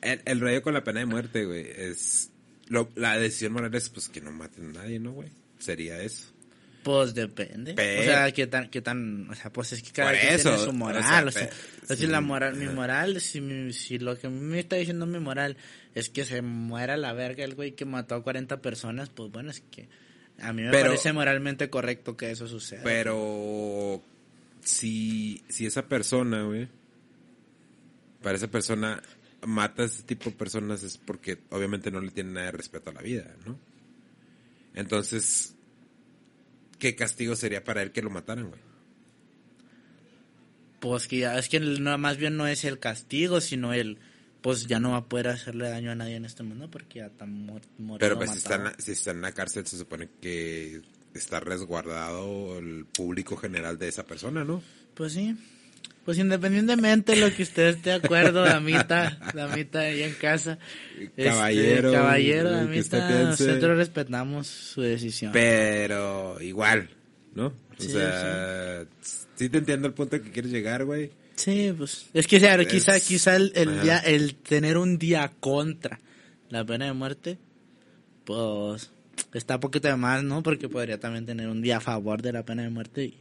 [0.00, 2.30] El, el rollo con la pena de muerte, güey, es
[2.68, 5.28] lo- la decisión moral es pues que no maten a nadie, ¿no, güey?
[5.58, 6.32] Sería eso.
[6.82, 7.74] Pues depende.
[7.74, 10.58] Pe- O sea, qué tan, qué tan, o sea, pues es que cada quien tiene
[10.58, 13.72] su moral, o sea, sea, pe- o sea, sí, la moral, mi moral, si, mi-
[13.74, 15.56] si lo que me está diciendo mi moral
[15.94, 19.50] es que se muera la verga el güey que mató a 40 personas, pues bueno,
[19.50, 19.88] es que
[20.40, 22.82] a mí me Pero- parece moralmente correcto que eso suceda.
[22.82, 24.02] Pero
[24.62, 26.68] si, si esa persona, güey,
[28.22, 29.02] para esa persona
[29.46, 32.90] mata a ese tipo de personas es porque obviamente no le tiene nada de respeto
[32.90, 33.58] a la vida, ¿no?
[34.74, 35.54] Entonces,
[36.78, 38.60] ¿qué castigo sería para él que lo mataran, güey?
[40.80, 43.98] Pues que ya, es que no, más bien no es el castigo, sino el,
[44.42, 47.06] pues ya no va a poder hacerle daño a nadie en este mundo porque ya
[47.06, 47.68] está muerto.
[47.98, 50.80] Pero pues si está, en la, si está en la cárcel se supone que
[51.14, 54.62] está resguardado el público general de esa persona, ¿no?
[54.94, 55.36] Pues sí.
[56.04, 60.58] Pues independientemente de lo que usted esté de acuerdo, damita, damita ahí en casa.
[60.98, 65.32] este, Caballero, caballero, damita, nosotros respetamos su decisión.
[65.32, 66.88] Pero igual,
[67.34, 67.46] ¿no?
[67.48, 68.84] O Sí, sea,
[69.36, 69.48] sí.
[69.50, 71.10] te entiendo el punto que quieres llegar, güey.
[71.40, 75.98] Sí, pues, es que claro, quizá, Es- quizá el, día, el tener un día contra
[76.50, 77.38] la pena de muerte,
[78.24, 78.90] pues,
[79.32, 80.42] está un poquito de más, ¿no?
[80.42, 83.14] Porque podría también tener un día a favor de la pena de muerte y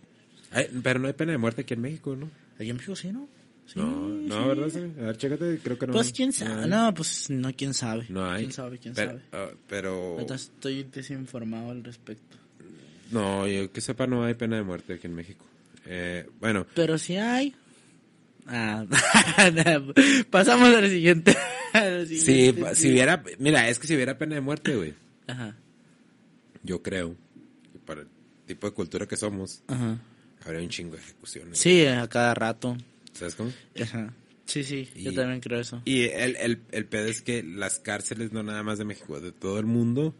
[0.51, 2.29] Ay, pero no hay pena de muerte aquí en México, ¿no?
[2.55, 3.27] aquí en México sí, ¿no?
[3.67, 4.47] Sí, no, no, sí.
[4.47, 4.69] ¿verdad?
[4.69, 4.99] Sí.
[4.99, 5.93] A ver, chécate, creo que no.
[5.93, 8.05] Pues quién sabe, No pues no, quién sabe.
[8.09, 8.41] No hay.
[8.41, 9.21] Quién sabe, quién pero, sabe.
[9.31, 12.35] ah, pero Ahorita estoy desinformado al respecto.
[13.11, 15.45] no, yo que sepa no hay pena de muerte aquí en México.
[15.85, 17.53] Eh, bueno, Pero si hay.
[18.47, 18.85] Ah,
[20.29, 21.35] pasamos al siguiente.
[21.73, 24.93] al si, siguiente, si hubiera, mira, es que si hubiera pena de muerte, güey,
[25.27, 25.55] Ajá,
[26.63, 27.15] yo creo
[27.71, 28.07] que para el
[28.47, 29.99] tipo de cultura que somos, ajá.
[30.45, 31.59] habría un chingo de ejecuciones.
[31.59, 32.75] Sí, a cada rato.
[33.13, 33.51] ¿Sabes cómo?
[33.81, 34.13] Ajá.
[34.45, 35.81] Sí, sí, yo también creo eso.
[35.85, 39.31] Y el, el, el pedo es que las cárceles, no nada más de México, de
[39.31, 40.15] todo el mundo,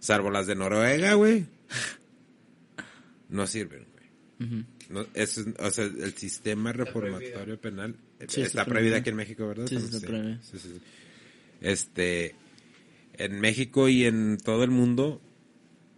[0.00, 1.46] salvo las de Noruega, güey,
[3.28, 4.50] no sirven, güey.
[4.50, 4.64] Ujú.
[4.88, 9.16] No, eso es- o sea, el sistema reformatorio penal eh, Sí, está prohibido aquí en
[9.16, 9.66] México, ¿verdad?
[9.66, 10.06] Sí, está sé.
[10.06, 10.38] prohibido.
[10.42, 10.80] Sí, sí, sí.
[11.60, 12.34] Este,
[13.14, 15.20] en México y en todo el mundo,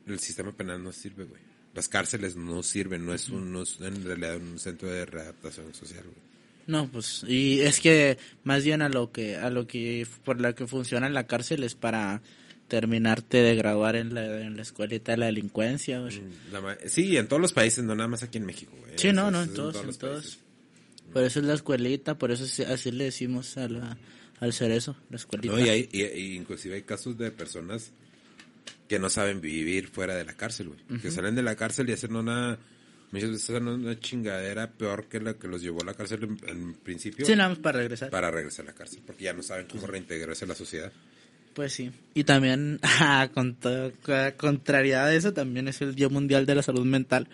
[0.07, 1.41] el sistema penal no sirve, güey.
[1.75, 5.73] Las cárceles no sirven, no es un, no es en realidad un centro de readaptación
[5.73, 6.31] social, güey.
[6.67, 10.55] No, pues, y es que más bien a lo que, a lo que, por lo
[10.55, 12.23] que funciona la cárcel es para
[12.71, 16.01] terminarte de graduar en la, en la escuelita de la delincuencia.
[16.01, 16.23] güey.
[16.51, 18.93] La sí, en todos los países, no nada más aquí en México, güey.
[18.97, 20.39] Sí, no, no, en todos, en todos.
[21.13, 23.99] Por eso es la escuelita, por eso sí- así le decimos a la,
[24.39, 25.53] al cerezo, la escuelita.
[25.55, 27.91] No, y hay, y, y inclusive hay casos de personas
[28.89, 31.01] que no saben vivir fuera de la cárcel, güey.
[31.01, 32.59] Que salen de la cárcel y hacen una,
[33.11, 36.49] muchas veces hacen una chingadera peor que la que los llevó a la cárcel en,
[36.49, 37.27] en principio.
[37.27, 38.11] Sí, nada más para regresar.
[38.11, 40.93] Para regresar a la cárcel, porque ya no saben cómo reintegrarse a la sociedad.
[41.61, 41.91] Pues sí.
[42.15, 46.55] Y también, ah, con to- a contrariedad de eso, también es el Día Mundial de
[46.55, 47.29] la Salud Mental.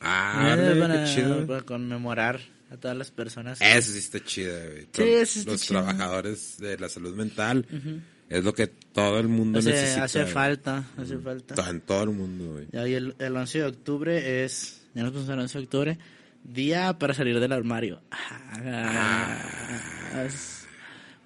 [0.00, 1.44] Ah, Eh, qué para, chido.
[1.44, 2.38] para conmemorar
[2.70, 3.60] a todas las personas.
[3.60, 4.86] Eso sí está chido, güey.
[4.92, 5.80] Sí, eso está Los chido.
[5.82, 7.66] trabajadores de la salud mental
[8.28, 10.04] es lo que todo el mundo Hace, necesita.
[10.04, 10.32] hace güey.
[10.32, 11.54] falta, hace falta.
[11.56, 12.66] To- En todo el mundo, güey.
[12.72, 15.98] Ya, y el, el 11 de octubre es, ya nos pusimos el 11 de octubre,
[16.44, 18.00] día para salir del armario.
[18.12, 19.38] Ah,
[20.26, 20.63] es-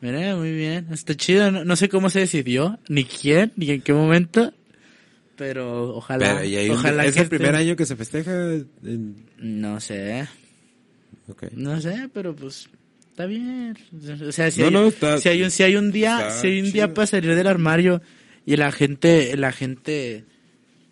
[0.01, 3.83] Mira, muy bien, está chido, no, no sé cómo se decidió, ni quién, ni en
[3.83, 4.53] qué momento,
[5.37, 8.33] pero ojalá, Pero, un- ojalá es que el primer esté- año que se festeja.
[8.85, 10.27] en- No sé,
[11.53, 12.69] no sé, pero pues
[13.11, 13.77] está bien.
[14.27, 16.47] O sea, si, No, hay, no, está- si hay un si hay un día, si
[16.47, 16.95] hay un día chido.
[16.95, 18.01] para salir del armario
[18.47, 20.25] y la gente la gente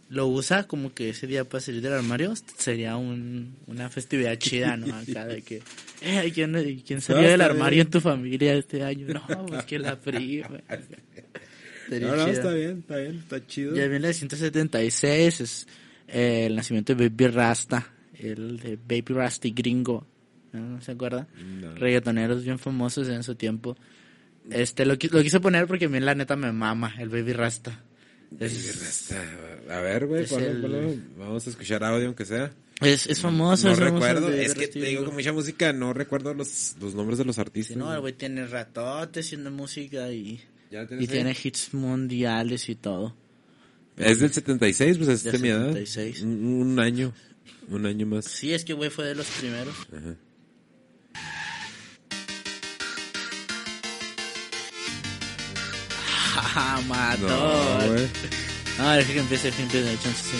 [0.09, 4.76] lo usa como que ese día para salir del armario sería un, una festividad chida,
[4.76, 4.94] ¿no?
[4.94, 5.62] Acá de que
[6.00, 7.86] eh, ¿quién, quién salió No, del armario bien.
[7.86, 9.09] en tu familia este año?
[9.09, 10.61] No, pues que la prima.
[10.68, 13.74] Estaría No, no, está bien, está bien, está chido.
[13.76, 15.66] Ya en 1976 es
[16.09, 20.07] eh, el nacimiento de Baby Rasta, el de Baby Rasty gringo,
[20.52, 21.28] ¿no se acuerda?
[21.36, 21.74] No.
[21.74, 23.76] Reggaetoneros bien famosos en su tiempo.
[24.50, 27.82] Este lo, lo quise poner porque a mí la neta me mama el Baby Rasta.
[28.41, 29.12] Es,
[29.70, 32.53] A ver, güey, el- vamos a escuchar audio aunque sea.
[32.81, 33.68] es, es famoso.
[33.68, 37.18] No es recuerdo, es que te digo que mucha música, no recuerdo los, los nombres
[37.18, 37.74] de los artistas.
[37.74, 41.07] Sí, no, el güey tiene ratote haciendo música y, ¿Ya lo y ahí?
[41.07, 43.14] tiene hits mundiales y todo.
[43.97, 45.66] Es del 76, pues es Del de mi edad.
[45.72, 46.22] 76.
[46.22, 47.14] Un, un año,
[47.68, 48.27] un año más.
[48.27, 49.74] Sí, es que güey fue de los primeros.
[49.95, 50.14] Ah,
[56.86, 57.26] mató.
[57.28, 58.07] No, güey.
[58.78, 60.36] No, deja que empiece, que empiece, chance, sí.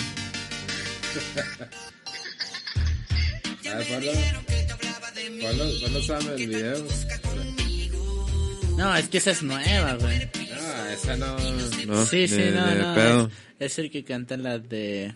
[3.69, 4.11] A ver, ponlo.
[5.41, 6.85] Ponlo, ponlo suave el video.
[8.77, 10.29] No, es que esa es nueva, güey.
[10.53, 11.35] Ah, esa no.
[11.87, 12.95] no sí, sí, ni- no, de no.
[12.95, 13.31] pedo.
[13.59, 15.13] Es, es el que canta en la de.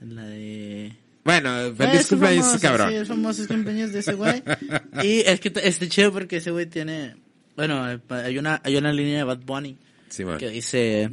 [0.00, 0.92] En la de.
[1.24, 2.88] Bueno, Eh, feliz es cumpleaños, famoso, cabrón.
[2.90, 4.42] Sí, es famoso es cumpleaños de ese güey.
[5.02, 7.16] y es que está chido porque ese güey tiene.
[7.56, 9.76] Bueno, eh, hay una, hay una línea de Bad Bunny
[10.08, 11.10] Sí, que dice.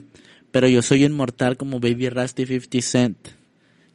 [0.51, 3.17] Pero yo soy inmortal como Baby Rasta y 50 Cent.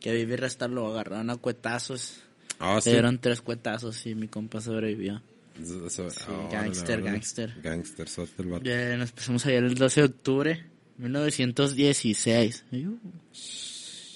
[0.01, 2.21] Que a Baby Rasta lo agarraron a cuetazos.
[2.59, 2.91] Ah, Le sí.
[2.91, 5.23] dieron tres cuetazos y mi compa sobrevivió.
[5.61, 7.55] Eso- Sí, gangster, gangster.
[7.63, 8.07] Gangster,
[8.39, 8.65] el vato.
[8.65, 10.65] Ya nos empezamos allá el 12 de octubre
[10.99, 12.65] 1916.
[12.73, 12.97] Uh.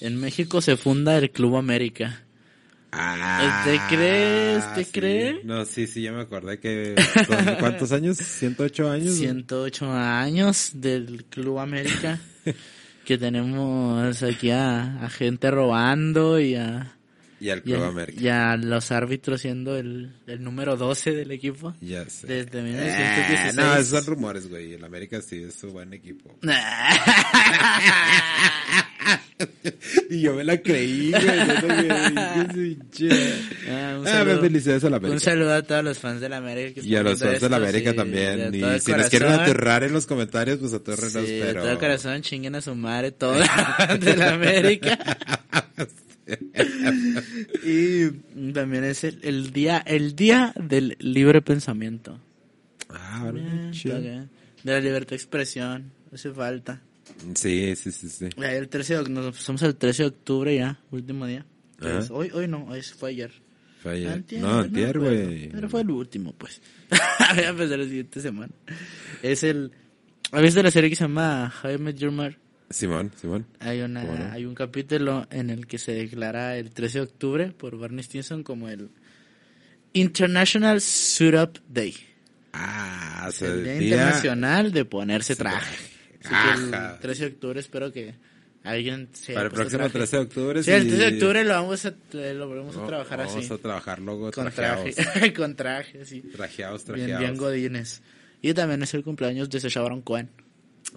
[0.01, 2.24] En México se funda el Club América.
[2.97, 4.73] Ah, ¿Te crees?
[4.73, 4.91] ¿Te sí.
[4.91, 5.43] crees?
[5.45, 6.95] No, sí, sí, ya me acordé que...
[7.27, 8.17] ¿cu- ¿Cuántos años?
[8.19, 9.15] ¿108 años?
[9.15, 12.19] 108 años del Club América.
[13.05, 16.95] que tenemos aquí a, a gente robando y a,
[17.39, 18.19] Y al y Club a- América.
[18.21, 21.75] y a los árbitros siendo el, el número 12 del equipo.
[21.81, 22.25] Ya sé.
[22.27, 23.55] Desde Eh, 1916.
[23.55, 24.73] no, esos son rumores, güey.
[24.73, 26.31] El América sí es su buen equipo.
[30.09, 32.77] y yo me la creí, güey.
[32.97, 33.09] yo.
[33.69, 34.39] Ah, un Ah, saludo.
[34.39, 35.19] pues, felicidades a la Un América.
[35.31, 36.81] saludo a todos los fans de la América.
[36.81, 38.51] que Y a los fans de la América sí, también.
[38.51, 41.61] de Y el si nos quieren aterrar en los comentarios, pues atérrenos, Sí, de pero...
[41.63, 43.45] todo corazón, chinguen a su madre todos
[43.99, 44.97] de la América.
[47.63, 48.09] y
[48.53, 52.19] también es el, el día el día del libre pensamiento.
[52.89, 53.71] Ah, bien.
[54.63, 55.91] De la libertad de expresión.
[56.13, 56.81] Hace falta.
[57.35, 58.29] Sí, sí, sí, sí.
[58.37, 61.45] El 13 de, nos pasamos el 13 de octubre ya, último día.
[61.81, 63.31] Es- Hoy, hoy no, hoy fue ayer.
[63.81, 64.09] Fue ayer.
[64.11, 65.49] Antier, No, antier, güey.
[65.49, 66.61] Pero fue el último, pues.
[66.89, 66.99] Voy
[67.45, 68.51] a empezar la siguiente semana.
[69.21, 69.71] Es el...
[70.31, 72.39] ¿Has visto la serie que se llama How I Met Your Mother?
[72.69, 73.45] Simón, Simón.
[73.59, 74.31] Hay, una, ¿Cómo no?
[74.31, 78.43] hay un capítulo en el que se declara el 13 de octubre por Barney Stinson
[78.43, 78.89] como el
[79.93, 81.95] International Suit Up Day.
[82.53, 85.75] Ah, o sea, el Día día- Internacional de ponerse traje.
[86.29, 88.15] Así que el 13 de octubre espero que
[88.63, 89.97] alguien se Para el puesto próximo traje.
[89.99, 90.63] 13 de octubre.
[90.63, 90.87] Sí, el sí.
[90.89, 93.53] 13 de octubre lo vamos a, lo volvemos a No, trabajar vamos así.
[93.53, 94.95] a trabajar luego Con trajeados.
[94.95, 96.21] traje, con traje, así.
[96.21, 97.19] Trajeados, Bien, trajeados.
[97.21, 98.01] bien godines.
[98.41, 100.29] Y también es el cumpleaños de Sacha Baron Cohen.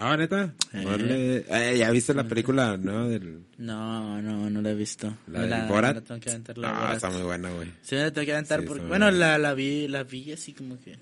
[0.01, 0.55] Ah, neta.
[0.85, 1.45] Órale.
[1.49, 3.09] Eh, ¿Ya viste la película, no?
[3.09, 3.41] Del...
[3.57, 5.13] No, no, no la he visto.
[5.27, 5.95] ¿La del la, Borat?
[5.97, 6.95] la tengo que aventar, la Ah, Borat.
[6.97, 7.69] está muy buena, güey.
[7.83, 10.79] Sí, la tengo que aventar Sí, porque, bueno, la, la vi, la vi así como
[10.79, 10.97] que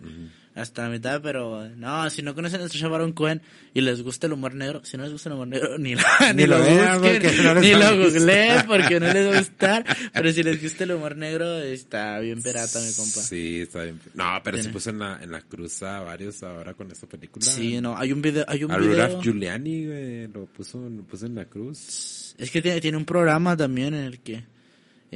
[0.57, 3.43] hasta la mitad, pero no, si no conocen a Sacha Baron Cohen
[3.75, 6.33] y les gusta el humor negro, si no les gusta el humor negro, ni, la-
[6.35, 9.85] ni, lo, lo vean, busquen, no ni lo googleen porque no les va a gustar,
[10.15, 13.21] pero si les gusta el humor negro, está bien perata mi compa.
[13.21, 14.01] Sí, está bien.
[14.15, 14.73] No, pero se Tiene.
[14.73, 17.45] puso en la, en la cruz a varios ahora con esta película.
[17.45, 18.95] Sí, no, hay un video, hay un A video.
[19.07, 22.35] Rudolph Giuliani, güey, lo puso, lo puso en la cruz.
[22.39, 24.45] Es que tiene, tiene un programa también en el que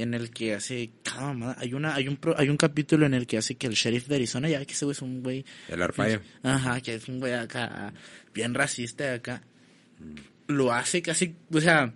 [0.01, 1.55] en el que hace cada mamada.
[1.59, 4.07] hay una hay un pro- hay un capítulo en el que hace que el sheriff
[4.07, 6.21] de Arizona ya que ese güey es un güey El Arpaio.
[6.43, 7.93] ajá que es un güey acá
[8.33, 9.41] bien racista de acá
[10.47, 11.93] lo hace casi o sea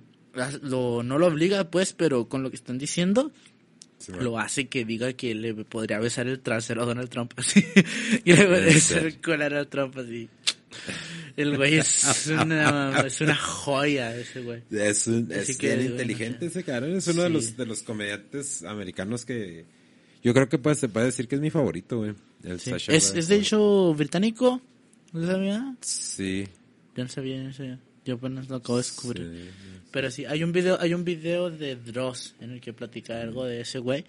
[0.62, 3.32] lo no lo obliga pues pero con lo que están diciendo
[3.97, 4.26] Sí, bueno.
[4.32, 7.66] lo hace que diga que le podría besar el trasero a Donald Trump así
[8.26, 10.30] y le puede ¿En besar el colar a Trump así
[11.38, 16.45] el güey es una, es una joya ese güey Es, un, es que, bien inteligente
[16.45, 16.95] ese cabrón.
[16.95, 19.65] Es uno de los de los comediantes americanos que
[20.23, 22.15] yo creo que pues, se puede decir que es mi favorito, güey.
[22.43, 22.71] El Sí.
[22.71, 24.59] Sacha Es, es de hecho británico.
[25.13, 25.75] ¿No sabía?
[25.81, 26.47] Sí.
[26.95, 27.79] Yo no sabía, no sabía.
[28.05, 29.31] Yo apenas lo acabo de descubrir.
[29.31, 29.49] sí.
[29.91, 33.45] Pero sí, hay un video, hay un video de Dross en el que platica algo
[33.45, 34.03] de ese güey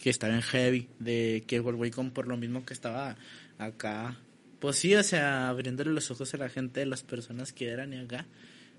[0.00, 3.16] que está bien heavy, de que el güey con por lo mismo que estaba
[3.56, 4.18] acá.
[4.62, 7.92] Pues sí, o sea, abriéndole los ojos a la gente de las personas que eran
[7.92, 8.26] y acá.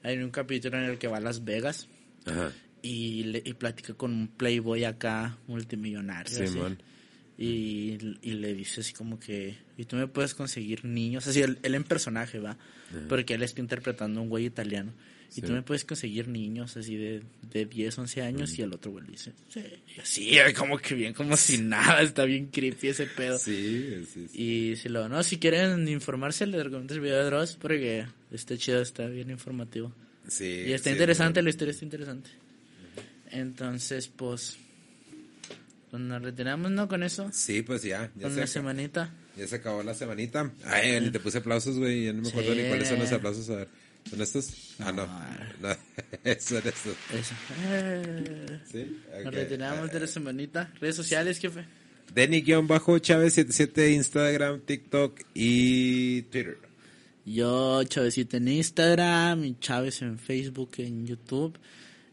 [0.01, 1.89] Hay un capítulo en el que va a Las Vegas
[2.25, 2.53] Ajá.
[2.81, 6.33] y, le, y platica con un playboy acá, multimillonario.
[6.33, 6.47] así.
[6.47, 6.81] Simón.
[7.37, 11.59] y, y le dice así como que, y tú me puedes conseguir niños, así él,
[11.63, 12.57] él en personaje va,
[13.09, 14.93] porque él está interpretando a un güey italiano,
[15.35, 15.41] y Sí.
[15.41, 19.05] tú me puedes conseguir niños así de, de 10, 11 años, y el otro güey
[19.05, 23.07] le dice, sí, y así, como que bien, como si nada, está bien creepy ese
[23.07, 23.37] pedo.
[23.39, 24.41] Sí, sí, sí.
[24.41, 28.57] Y si lo, no, si quieren informarse, les recomiendo el video de Dross, porque está
[28.57, 29.91] chido, está bien informativo.
[30.27, 32.29] Sí, Y está sí, interesante, la historia está interesante.
[33.31, 34.57] Entonces, pues,
[35.89, 36.87] pues nos retiramos, ¿no?
[36.87, 37.29] Con eso.
[37.33, 38.11] Sí, pues ya.
[38.15, 39.13] Ya Con se, una semanita.
[39.37, 40.51] ya se acabó la semanita.
[40.65, 42.05] Ay, te puse aplausos, güey.
[42.05, 42.61] Ya no me acuerdo Sí.
[42.61, 43.49] ni cuáles son los aplausos.
[43.49, 43.67] A ver.
[44.09, 44.75] ¿Son estos?
[44.79, 45.05] Ah, no.
[45.05, 45.69] no.
[46.39, 46.95] son estos.
[47.13, 47.35] Eso.
[48.71, 48.97] Sí.
[49.11, 49.33] Nos ok.
[49.33, 50.71] retiramos de la semanita.
[50.79, 51.65] Redes sociales, jefe.
[52.13, 56.57] Denny-Chávez77, Instagram, TikTok y Twitter.
[57.25, 61.57] Yo, Chavesito en Instagram, y Chávez en Facebook, en YouTube,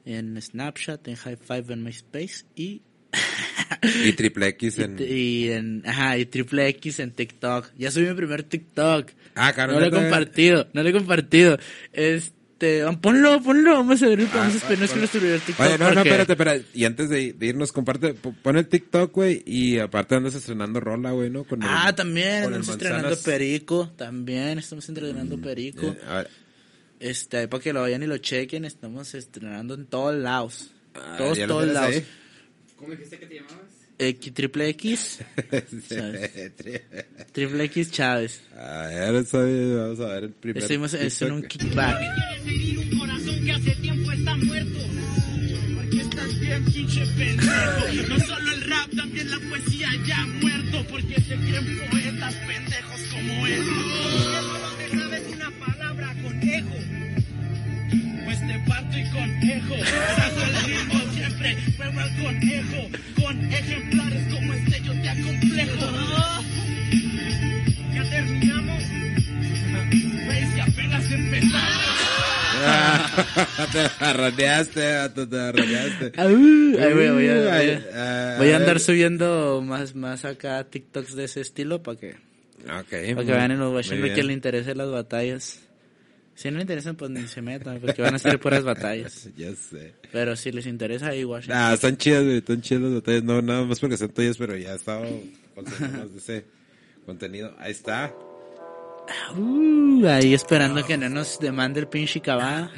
[0.05, 2.83] en Snapchat, en High Five, en MySpace y,
[4.05, 4.97] Y Triple X en...
[4.99, 7.71] y, y en, ajá, y Triple X en TikTok.
[7.79, 9.11] Ya subí mi primer TikTok.
[9.35, 9.75] Ah, claro.
[9.75, 11.57] No lo he compartido, no lo he compartido.
[11.93, 15.67] Este, ponlo, ponlo, vamos a ver, vamos a esperar que nuestro primer TikTok.
[15.67, 16.65] Oye, no, no, espérate, espérate.
[16.75, 19.43] Y antes de, de irnos, comparte, pon el TikTok, güey.
[19.47, 21.45] Y aparte andas estrenando rola, güey, ¿no?
[21.45, 23.17] Con el- Ah, también, con el estamos estrenando.
[23.25, 25.87] Perico, también estamos estrenando Perico.
[25.87, 26.31] Eh, a ver.
[26.99, 30.71] Este, para que lo vayan y lo chequen, estamos estrenando en todos lados.
[30.95, 31.95] Ah, todos, ¿ya lo todos lados.
[31.95, 32.05] ahí?
[32.81, 33.59] ¿Cómo dijiste que te llamabas?
[33.99, 35.19] X, triple X,
[37.33, 38.41] triple X Chávez.
[38.57, 41.69] A ver, vamos a ver el primer Estuvimos es en un TikTok.
[41.69, 42.01] kickback.
[42.47, 44.79] Herir un corazón que hace tiempo está muerto.
[45.75, 48.09] Porque estás bien pinche pendejo.
[48.09, 50.87] No solo el rap, también la poesía ya ha muerto.
[50.89, 53.61] Porque se creen poetas pendejos como él.
[53.61, 56.77] Eso no te sabes una palabra conejo.
[58.41, 59.75] Pues te parto y conejo.
[59.85, 62.89] Saco el ritmo siempre, pero al conejo.
[63.21, 65.87] Con ejemplares como este yo te acomplejo.
[67.95, 68.83] Ya terminamos.
[70.29, 71.71] Veis que apenas empezamos.
[73.73, 78.81] te arroneaste, vato, te ahí voy, voy a, voy a- Ay, ah, voy a andar
[78.81, 82.11] subiendo más, más acá TikToks de ese estilo para que,
[82.65, 82.91] Ok.
[82.91, 84.15] para que vean en los muy watching bien.
[84.15, 85.61] que le interesen las batallas.
[86.41, 89.29] Si no le interesan, pues ni se metan, porque van a ser puras batallas.
[89.37, 89.93] Ya sé.
[90.11, 91.53] Pero si les interesa, ahí watching.
[91.53, 93.25] Ah, están chidas, güey, están chidas las batallas.
[93.25, 94.75] No, nada más porque son tuyas, pero ya
[95.55, 96.45] consumiendo más de ese
[97.05, 97.55] contenido.
[97.59, 98.15] Ahí está.
[99.37, 102.71] Uh, ahí esperando que no nos demande el pinche cabá.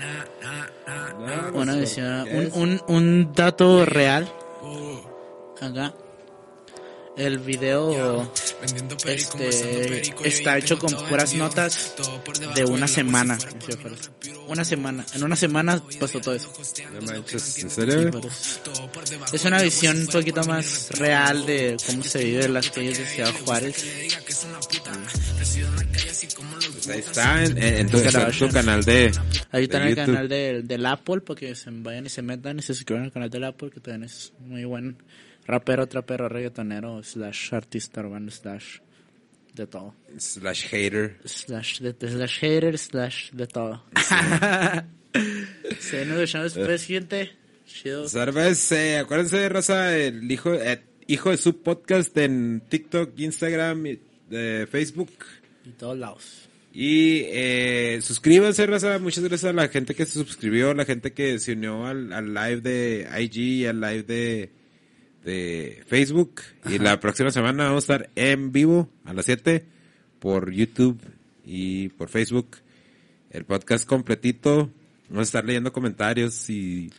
[1.21, 4.29] No, Una no visión, un, un, un dato real.
[5.61, 5.95] Acá.
[7.17, 8.33] El video
[9.05, 11.95] este, está hecho con puras notas
[12.55, 13.39] de una semana.
[14.49, 15.05] Una semana.
[15.15, 16.51] En una semana pasó todo eso.
[19.33, 23.07] Es una visión un poquito más real de cómo se vive en las calles de
[23.07, 23.85] Ciudad Juárez.
[26.73, 29.13] Pues ahí está, en, en- en tu, Pues en tu canal de.
[29.51, 32.59] Ahí está de en el canal de, del Apple, porque se vayan y se metan
[32.59, 34.97] y se suscriban al canal del Apple, que también es muy buen
[35.47, 38.81] rapero, trapero, reggaetonero, slash artista urbano, slash
[39.55, 39.95] De todo.
[40.17, 41.19] Slash hater.
[41.27, 43.85] Slash, de, slash hater, slash de todo.
[45.79, 47.33] Se nos vemos después, gente.
[47.67, 48.09] Chido.
[48.09, 54.67] Cerveza, acuérdense, Rosa, el hijo, eh, hijo de su podcast en TikTok, Instagram, y, eh,
[54.71, 55.13] Facebook.
[55.67, 56.49] Y todos lados.
[56.73, 58.99] Y eh, suscríbanse, Raza.
[58.99, 62.33] Muchas gracias a la gente que se suscribió, la gente que se unió al, al
[62.33, 64.51] live de IG, al live de,
[65.25, 66.41] de Facebook.
[66.69, 69.65] Y la próxima semana vamos a estar en vivo a las 7
[70.19, 71.01] por YouTube
[71.45, 72.57] y por Facebook.
[73.31, 74.71] El podcast completito.
[75.09, 76.91] Vamos a estar leyendo comentarios y,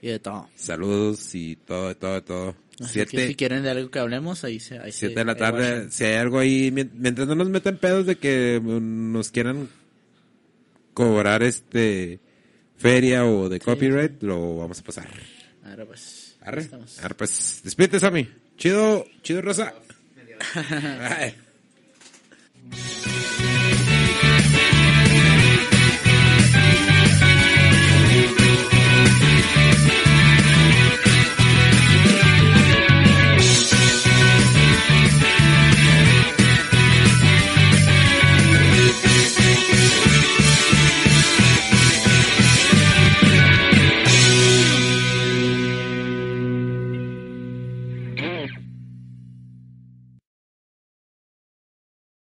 [0.00, 0.48] Y de todo.
[0.54, 2.56] saludos y todo, de todo, de todo.
[2.80, 4.78] Así que Siete, si quieren de algo que hablemos, ahí se.
[4.78, 5.90] Ahí se- siete de la tarde.
[5.90, 9.68] Si hay algo ahí, mien- mientras no nos metan pedos de que nos quieran
[10.94, 12.20] cobrar este
[12.76, 15.08] feria o de copyright, lo vamos a pasar.
[15.64, 16.21] Ahora pues.
[16.44, 16.68] Arre.
[17.02, 17.60] Arre, pues.
[17.64, 18.28] Despídete, Sammy.
[18.56, 19.74] Chido, chido, Rosa.